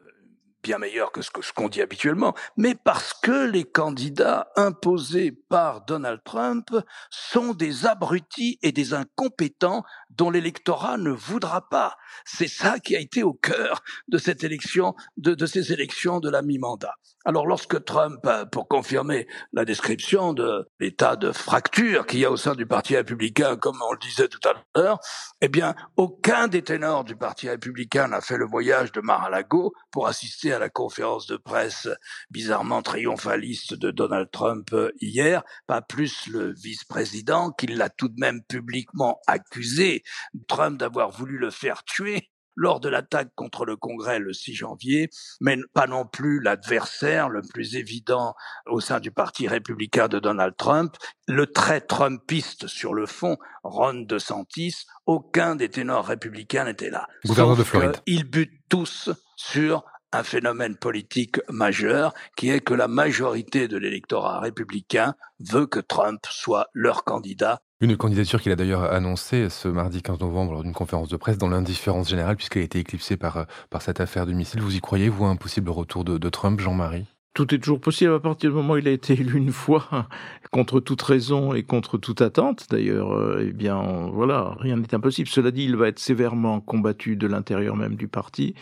bien 0.64 0.78
meilleur 0.78 1.12
que 1.12 1.20
ce 1.20 1.30
qu'on 1.52 1.68
dit 1.68 1.82
habituellement, 1.82 2.34
mais 2.56 2.74
parce 2.74 3.12
que 3.12 3.46
les 3.46 3.64
candidats 3.64 4.48
imposés 4.56 5.30
par 5.30 5.84
Donald 5.84 6.22
Trump 6.24 6.70
sont 7.10 7.52
des 7.52 7.84
abrutis 7.84 8.58
et 8.62 8.72
des 8.72 8.94
incompétents 8.94 9.84
dont 10.16 10.30
l'électorat 10.30 10.96
ne 10.96 11.10
voudra 11.10 11.68
pas. 11.68 11.96
C'est 12.24 12.48
ça 12.48 12.78
qui 12.78 12.96
a 12.96 13.00
été 13.00 13.22
au 13.22 13.34
cœur 13.34 13.82
de 14.08 14.16
cette 14.16 14.42
élection, 14.42 14.94
de, 15.16 15.46
ces 15.46 15.72
élections 15.72 16.20
de 16.20 16.30
la 16.30 16.40
mi-mandat. 16.40 16.94
Alors 17.26 17.46
lorsque 17.46 17.84
Trump, 17.84 18.26
pour 18.52 18.68
confirmer 18.68 19.26
la 19.52 19.64
description 19.64 20.32
de 20.32 20.68
l'état 20.78 21.16
de 21.16 21.32
fracture 21.32 22.06
qu'il 22.06 22.20
y 22.20 22.24
a 22.24 22.30
au 22.30 22.36
sein 22.36 22.54
du 22.54 22.66
Parti 22.66 22.96
républicain, 22.96 23.56
comme 23.56 23.78
on 23.86 23.92
le 23.92 23.98
disait 23.98 24.28
tout 24.28 24.46
à 24.48 24.54
l'heure, 24.74 24.98
eh 25.40 25.48
bien, 25.48 25.74
aucun 25.96 26.48
des 26.48 26.62
ténors 26.62 27.04
du 27.04 27.16
Parti 27.16 27.48
républicain 27.48 28.08
n'a 28.08 28.20
fait 28.20 28.36
le 28.36 28.46
voyage 28.46 28.92
de 28.92 29.00
Mar-a-Lago 29.00 29.72
pour 29.90 30.06
assister 30.06 30.52
à 30.54 30.58
la 30.58 30.70
conférence 30.70 31.26
de 31.26 31.36
presse 31.36 31.88
bizarrement 32.30 32.82
triomphaliste 32.82 33.74
de 33.74 33.90
Donald 33.90 34.30
Trump 34.30 34.74
hier, 35.00 35.42
pas 35.66 35.82
plus 35.82 36.26
le 36.28 36.52
vice-président 36.52 37.50
qui 37.50 37.66
l'a 37.66 37.90
tout 37.90 38.08
de 38.08 38.18
même 38.18 38.42
publiquement 38.44 39.20
accusé, 39.26 40.02
Trump 40.48 40.78
d'avoir 40.78 41.10
voulu 41.10 41.38
le 41.38 41.50
faire 41.50 41.84
tuer 41.84 42.30
lors 42.56 42.80
de 42.80 42.88
l'attaque 42.88 43.30
contre 43.34 43.64
le 43.64 43.76
Congrès 43.76 44.18
le 44.18 44.32
6 44.32 44.54
janvier, 44.54 45.10
mais 45.40 45.58
pas 45.72 45.86
non 45.86 46.06
plus 46.06 46.40
l'adversaire 46.40 47.28
le 47.28 47.42
plus 47.42 47.76
évident 47.76 48.34
au 48.66 48.80
sein 48.80 49.00
du 49.00 49.10
Parti 49.10 49.48
républicain 49.48 50.08
de 50.08 50.18
Donald 50.18 50.54
Trump, 50.56 50.96
le 51.26 51.46
très 51.46 51.80
Trumpiste 51.80 52.66
sur 52.66 52.94
le 52.94 53.06
fond, 53.06 53.36
Ron 53.62 54.02
DeSantis, 54.02 54.86
aucun 55.06 55.56
des 55.56 55.68
ténors 55.68 56.06
républicains 56.06 56.64
n'était 56.64 56.90
là. 56.90 57.08
Gouverneur 57.24 57.56
de 57.56 57.64
Floride. 57.64 57.96
Ils 58.06 58.24
butent 58.24 58.60
tous 58.68 59.10
sur 59.36 59.84
un 60.14 60.22
phénomène 60.22 60.76
politique 60.76 61.40
majeur 61.50 62.14
qui 62.36 62.50
est 62.50 62.60
que 62.60 62.74
la 62.74 62.88
majorité 62.88 63.68
de 63.68 63.76
l'électorat 63.76 64.40
républicain 64.40 65.14
veut 65.40 65.66
que 65.66 65.80
Trump 65.80 66.20
soit 66.28 66.68
leur 66.72 67.04
candidat 67.04 67.60
une 67.80 67.98
candidature 67.98 68.40
qu'il 68.40 68.50
a 68.50 68.56
d'ailleurs 68.56 68.84
annoncée 68.84 69.50
ce 69.50 69.68
mardi 69.68 70.00
15 70.00 70.20
novembre 70.20 70.52
lors 70.52 70.62
d'une 70.62 70.72
conférence 70.72 71.08
de 71.08 71.16
presse 71.16 71.36
dans 71.36 71.48
l'indifférence 71.48 72.08
générale 72.08 72.36
puisqu'elle 72.36 72.62
a 72.62 72.64
été 72.64 72.78
éclipsée 72.78 73.18
par, 73.18 73.36
euh, 73.36 73.44
par 73.68 73.82
cette 73.82 74.00
affaire 74.00 74.24
de 74.24 74.32
missile. 74.32 74.62
Vous 74.62 74.74
y 74.74 74.80
croyez, 74.80 75.10
vous, 75.10 75.26
à 75.26 75.28
un 75.28 75.36
possible 75.36 75.68
retour 75.68 76.02
de, 76.02 76.16
de 76.16 76.28
Trump, 76.30 76.60
Jean-Marie? 76.60 77.04
Tout 77.34 77.52
est 77.52 77.58
toujours 77.58 77.80
possible 77.80 78.12
à 78.12 78.20
partir 78.20 78.50
du 78.50 78.56
moment 78.56 78.74
où 78.74 78.76
il 78.76 78.86
a 78.86 78.92
été 78.92 79.12
élu 79.20 79.36
une 79.36 79.52
fois, 79.52 80.08
contre 80.52 80.78
toute 80.78 81.02
raison 81.02 81.52
et 81.52 81.64
contre 81.64 81.98
toute 81.98 82.22
attente. 82.22 82.66
D'ailleurs, 82.70 83.12
euh, 83.12 83.46
eh 83.48 83.52
bien, 83.52 84.08
voilà, 84.12 84.56
rien 84.60 84.76
n'est 84.76 84.94
impossible. 84.94 85.28
Cela 85.28 85.50
dit, 85.50 85.64
il 85.64 85.76
va 85.76 85.88
être 85.88 85.98
sévèrement 85.98 86.60
combattu 86.60 87.16
de 87.16 87.26
l'intérieur 87.26 87.74
même 87.76 87.96
du 87.96 88.06
parti, 88.06 88.54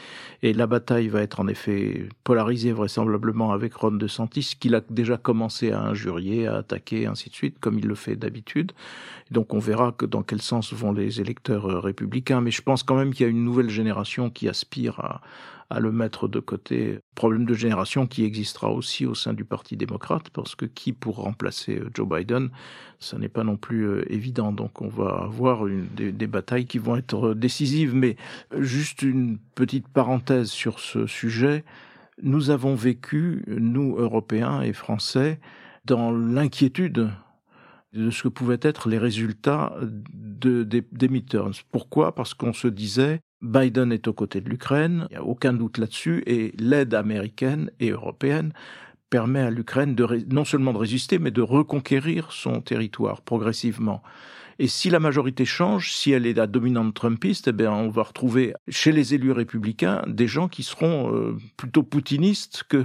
et 0.42 0.54
la 0.54 0.66
bataille 0.66 1.08
va 1.08 1.20
être 1.20 1.38
en 1.38 1.48
effet 1.48 2.08
polarisée 2.24 2.72
vraisemblablement 2.72 3.52
avec 3.52 3.74
Ron 3.74 3.92
DeSantis, 3.92 4.56
qu'il 4.58 4.74
a 4.74 4.80
déjà 4.88 5.18
commencé 5.18 5.70
à 5.70 5.82
injurier, 5.82 6.46
à 6.46 6.56
attaquer, 6.56 7.06
ainsi 7.06 7.28
de 7.28 7.34
suite, 7.34 7.58
comme 7.60 7.78
il 7.78 7.86
le 7.86 7.94
fait 7.94 8.16
d'habitude. 8.16 8.72
Donc, 9.30 9.52
on 9.52 9.58
verra 9.58 9.92
que 9.92 10.06
dans 10.06 10.22
quel 10.22 10.40
sens 10.40 10.72
vont 10.72 10.92
les 10.92 11.20
électeurs 11.20 11.66
euh, 11.66 11.78
républicains. 11.78 12.40
Mais 12.40 12.50
je 12.50 12.62
pense 12.62 12.82
quand 12.82 12.96
même 12.96 13.12
qu'il 13.12 13.24
y 13.24 13.28
a 13.28 13.30
une 13.30 13.44
nouvelle 13.44 13.70
génération 13.70 14.30
qui 14.30 14.48
aspire 14.48 14.98
à 15.00 15.20
à 15.72 15.80
le 15.80 15.90
mettre 15.90 16.28
de 16.28 16.40
côté. 16.40 16.98
Problème 17.14 17.44
de 17.44 17.54
génération 17.54 18.06
qui 18.06 18.24
existera 18.24 18.70
aussi 18.70 19.06
au 19.06 19.14
sein 19.14 19.32
du 19.32 19.44
Parti 19.44 19.76
démocrate, 19.76 20.30
parce 20.30 20.54
que 20.54 20.66
qui 20.66 20.92
pour 20.92 21.16
remplacer 21.16 21.78
euh, 21.78 21.90
Joe 21.94 22.08
Biden, 22.08 22.50
ça 23.00 23.18
n'est 23.18 23.28
pas 23.28 23.44
non 23.44 23.56
plus 23.56 23.86
euh, 23.86 24.12
évident. 24.12 24.52
Donc 24.52 24.82
on 24.82 24.88
va 24.88 25.22
avoir 25.24 25.64
des, 25.66 26.26
batailles 26.26 26.66
qui 26.66 26.78
vont 26.78 26.96
être 26.96 27.34
décisives. 27.34 27.94
Mais 27.94 28.16
juste 28.58 29.02
une 29.02 29.38
petite 29.54 29.88
parenthèse 29.88 30.50
sur 30.50 30.78
ce 30.78 31.06
sujet. 31.06 31.64
Nous 32.22 32.50
avons 32.50 32.74
vécu, 32.74 33.44
nous, 33.48 33.96
Européens 33.96 34.62
et 34.62 34.72
Français, 34.72 35.40
dans 35.84 36.12
l'inquiétude 36.12 37.10
de 37.92 38.10
ce 38.10 38.22
que 38.22 38.28
pouvaient 38.28 38.60
être 38.62 38.88
les 38.88 38.98
résultats 38.98 39.74
de, 39.82 40.62
des, 40.62 40.82
des. 40.92 41.22
Pourquoi? 41.70 42.14
Parce 42.14 42.34
qu'on 42.34 42.52
se 42.52 42.68
disait, 42.68 43.20
Biden 43.42 43.92
est 43.92 44.08
aux 44.08 44.12
côtés 44.12 44.40
de 44.40 44.48
l'Ukraine, 44.48 45.06
il 45.10 45.14
n'y 45.14 45.18
a 45.18 45.24
aucun 45.24 45.52
doute 45.52 45.78
là-dessus, 45.78 46.22
et 46.26 46.54
l'aide 46.58 46.94
américaine 46.94 47.70
et 47.80 47.90
européenne 47.90 48.52
permet 49.10 49.40
à 49.40 49.50
l'Ukraine 49.50 49.94
de 49.94 50.24
non 50.32 50.44
seulement 50.44 50.72
de 50.72 50.78
résister, 50.78 51.18
mais 51.18 51.30
de 51.30 51.42
reconquérir 51.42 52.32
son 52.32 52.60
territoire 52.60 53.20
progressivement. 53.20 54.02
Et 54.58 54.68
si 54.68 54.90
la 54.90 55.00
majorité 55.00 55.44
change, 55.44 55.92
si 55.92 56.12
elle 56.12 56.26
est 56.26 56.34
la 56.34 56.46
dominante 56.46 56.94
trumpiste, 56.94 57.48
eh 57.48 57.52
bien, 57.52 57.72
on 57.72 57.88
va 57.88 58.04
retrouver 58.04 58.54
chez 58.68 58.92
les 58.92 59.14
élus 59.14 59.32
républicains 59.32 60.02
des 60.06 60.26
gens 60.26 60.48
qui 60.48 60.62
seront 60.62 61.14
euh, 61.14 61.36
plutôt 61.56 61.82
poutinistes 61.82 62.64
que 62.68 62.84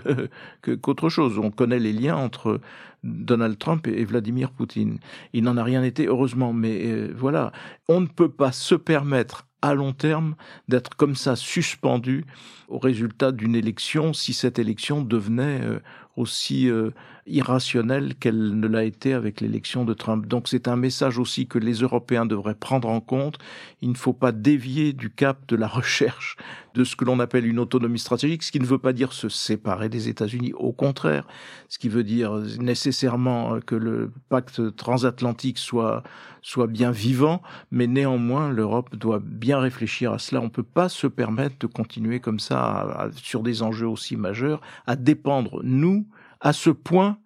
qu'autre 0.76 1.10
chose. 1.10 1.38
On 1.38 1.52
connaît 1.52 1.80
les 1.80 1.94
liens 1.94 2.16
entre 2.16 2.60
Donald 3.08 3.58
Trump 3.58 3.88
et 3.88 4.06
Vladimir 4.06 4.52
Poutine. 4.52 5.00
Il 5.34 5.44
n'en 5.44 5.58
a 5.58 5.64
rien 5.64 5.84
été, 5.84 6.06
heureusement, 6.06 6.54
mais 6.54 6.86
euh, 6.86 7.14
voilà. 7.16 7.52
On 7.88 8.02
ne 8.02 8.08
peut 8.08 8.30
pas 8.30 8.52
se 8.52 8.76
permettre 8.76 9.48
à 9.62 9.74
long 9.74 9.94
terme 9.94 10.36
d'être 10.68 10.96
comme 10.96 11.16
ça 11.16 11.36
suspendu 11.36 12.26
au 12.68 12.78
résultat 12.78 13.32
d'une 13.32 13.56
élection 13.56 14.14
si 14.14 14.34
cette 14.34 14.60
élection 14.60 15.02
devenait 15.02 15.62
euh, 15.62 15.80
aussi 16.16 16.70
euh, 16.70 16.92
irrationnelle 17.28 18.16
qu'elle 18.16 18.60
ne 18.60 18.68
l'a 18.68 18.84
été 18.84 19.14
avec 19.14 19.42
l'élection 19.42 19.86
de 19.86 19.94
Trump. 19.94 20.26
Donc 20.26 20.48
c'est 20.48 20.68
un 20.68 20.76
message 20.76 21.20
aussi 21.20 21.48
que 21.48 21.60
les 21.60 21.74
Européens 21.76 22.26
devraient 22.26 22.56
prendre 22.56 22.90
en 22.90 23.02
compte. 23.02 23.38
Il 23.82 23.90
ne 23.90 23.96
faut 23.96 24.14
pas 24.14 24.32
dévier 24.32 24.94
du 24.94 25.10
cap 25.10 25.40
de 25.48 25.56
la 25.56 25.68
recherche 25.78 26.38
de 26.74 26.84
ce 26.84 26.96
que 26.96 27.06
l'on 27.06 27.20
appelle 27.20 27.48
une 27.48 27.60
autonomie 27.60 28.00
stratégique, 28.00 28.44
ce 28.44 28.52
qui 28.52 28.60
ne 28.60 28.66
veut 28.66 28.78
pas 28.78 28.94
dire 28.94 29.12
se 29.12 29.30
séparer 29.30 29.90
des 29.90 30.10
États-Unis, 30.10 30.54
au 30.54 30.72
contraire, 30.72 31.26
ce 31.70 31.80
qui 31.80 31.90
veut 31.90 32.04
dire 32.04 32.34
nécessairement 32.60 33.60
que 33.62 33.76
le 33.76 34.12
pacte 34.30 34.76
transatlantique 34.76 35.58
soit 35.58 36.04
soit 36.44 36.68
bien 36.68 36.92
vivant, 36.92 37.42
mais 37.72 37.88
néanmoins 37.88 38.50
l'Europe 38.50 38.96
doit 38.96 39.20
bien 39.22 39.60
réfléchir 39.60 40.14
à 40.14 40.20
cela. 40.20 40.40
On 40.40 40.46
ne 40.46 40.50
peut 40.50 40.64
pas 40.64 40.88
se 40.88 41.06
permettre 41.06 41.58
de 41.60 41.68
continuer 41.68 42.22
comme 42.22 42.40
ça 42.40 43.10
sur 43.16 43.44
des 43.44 43.64
enjeux 43.64 43.88
aussi 43.88 44.16
majeurs 44.16 44.62
à 44.86 44.96
dépendre 44.96 45.60
nous 45.64 46.08
à 46.48 46.54
ce 46.54 46.70
point 46.70 47.18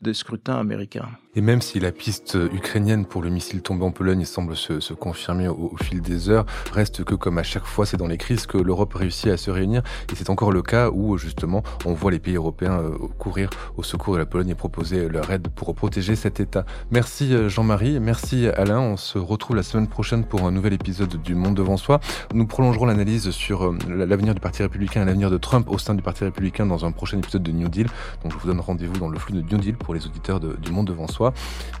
des 0.00 0.14
scrutins 0.14 0.56
américains. 0.56 1.10
Et 1.36 1.42
même 1.42 1.62
si 1.62 1.78
la 1.78 1.92
piste 1.92 2.36
ukrainienne 2.52 3.06
pour 3.06 3.22
le 3.22 3.30
missile 3.30 3.62
tombé 3.62 3.84
en 3.84 3.92
Pologne 3.92 4.24
semble 4.24 4.56
se, 4.56 4.80
se 4.80 4.94
confirmer 4.94 5.46
au, 5.46 5.70
fil 5.80 6.00
des 6.00 6.28
heures, 6.28 6.44
reste 6.72 7.04
que 7.04 7.14
comme 7.14 7.38
à 7.38 7.44
chaque 7.44 7.66
fois 7.66 7.86
c'est 7.86 7.96
dans 7.96 8.08
les 8.08 8.18
crises 8.18 8.46
que 8.46 8.58
l'Europe 8.58 8.92
réussit 8.94 9.28
à 9.28 9.36
se 9.36 9.48
réunir. 9.52 9.84
Et 10.10 10.16
c'est 10.16 10.28
encore 10.28 10.50
le 10.50 10.60
cas 10.62 10.90
où 10.90 11.18
justement 11.18 11.62
on 11.84 11.92
voit 11.92 12.10
les 12.10 12.18
pays 12.18 12.34
européens 12.34 12.80
euh, 12.80 12.98
courir 13.20 13.48
au 13.76 13.84
secours 13.84 14.14
de 14.14 14.18
la 14.18 14.26
Pologne 14.26 14.48
et 14.48 14.54
proposer 14.56 15.08
leur 15.08 15.30
aide 15.30 15.46
pour 15.54 15.72
protéger 15.76 16.16
cet 16.16 16.40
État. 16.40 16.64
Merci 16.90 17.32
euh, 17.32 17.48
Jean-Marie, 17.48 18.00
merci 18.00 18.48
Alain. 18.48 18.80
On 18.80 18.96
se 18.96 19.16
retrouve 19.16 19.54
la 19.54 19.62
semaine 19.62 19.86
prochaine 19.86 20.24
pour 20.24 20.42
un 20.48 20.50
nouvel 20.50 20.72
épisode 20.72 21.22
du 21.22 21.36
Monde 21.36 21.54
devant 21.54 21.76
soi. 21.76 22.00
Nous 22.34 22.48
prolongerons 22.48 22.86
l'analyse 22.86 23.30
sur 23.30 23.66
euh, 23.66 23.78
l'avenir 23.88 24.34
du 24.34 24.40
Parti 24.40 24.64
républicain 24.64 25.02
et 25.02 25.04
l'avenir 25.04 25.30
de 25.30 25.38
Trump 25.38 25.70
au 25.70 25.78
sein 25.78 25.94
du 25.94 26.02
Parti 26.02 26.24
républicain 26.24 26.66
dans 26.66 26.84
un 26.84 26.90
prochain 26.90 27.18
épisode 27.18 27.44
de 27.44 27.52
New 27.52 27.68
Deal. 27.68 27.86
Donc 28.24 28.32
je 28.32 28.36
vous 28.36 28.48
donne 28.48 28.58
rendez-vous 28.58 28.98
dans 28.98 29.08
le 29.08 29.18
flux 29.20 29.40
de 29.40 29.42
New 29.42 29.60
Deal 29.60 29.76
pour 29.76 29.94
les 29.94 30.04
auditeurs 30.06 30.40
du 30.40 30.72
Monde 30.72 30.88
devant 30.88 31.06
soi. 31.06 31.19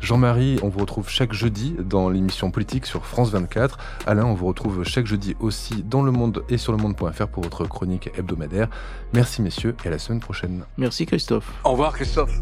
Jean-Marie, 0.00 0.58
on 0.62 0.68
vous 0.68 0.80
retrouve 0.80 1.08
chaque 1.08 1.32
jeudi 1.32 1.74
dans 1.78 2.08
l'émission 2.08 2.50
politique 2.50 2.86
sur 2.86 3.06
France 3.06 3.30
24. 3.30 3.78
Alain, 4.06 4.24
on 4.24 4.34
vous 4.34 4.46
retrouve 4.46 4.84
chaque 4.84 5.06
jeudi 5.06 5.36
aussi 5.40 5.82
dans 5.82 6.02
Le 6.02 6.12
Monde 6.12 6.44
et 6.48 6.58
sur 6.58 6.72
le 6.72 6.78
monde.fr 6.78 7.28
pour 7.28 7.42
votre 7.42 7.66
chronique 7.66 8.10
hebdomadaire. 8.16 8.68
Merci 9.12 9.42
messieurs 9.42 9.76
et 9.84 9.88
à 9.88 9.90
la 9.90 9.98
semaine 9.98 10.20
prochaine. 10.20 10.64
Merci 10.76 11.06
Christophe. 11.06 11.52
Au 11.64 11.72
revoir 11.72 11.92
Christophe. 11.92 12.40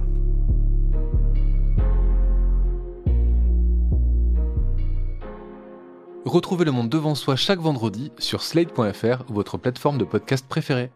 Retrouvez 6.25 6.67
Le 6.67 6.73
Monde 6.73 6.91
devant 6.91 7.15
soi 7.15 7.37
chaque 7.37 7.59
vendredi 7.59 8.13
sur 8.19 8.43
slate.fr, 8.43 9.25
votre 9.29 9.57
plateforme 9.57 9.97
de 9.97 10.05
podcast 10.05 10.47
préférée. 10.47 10.91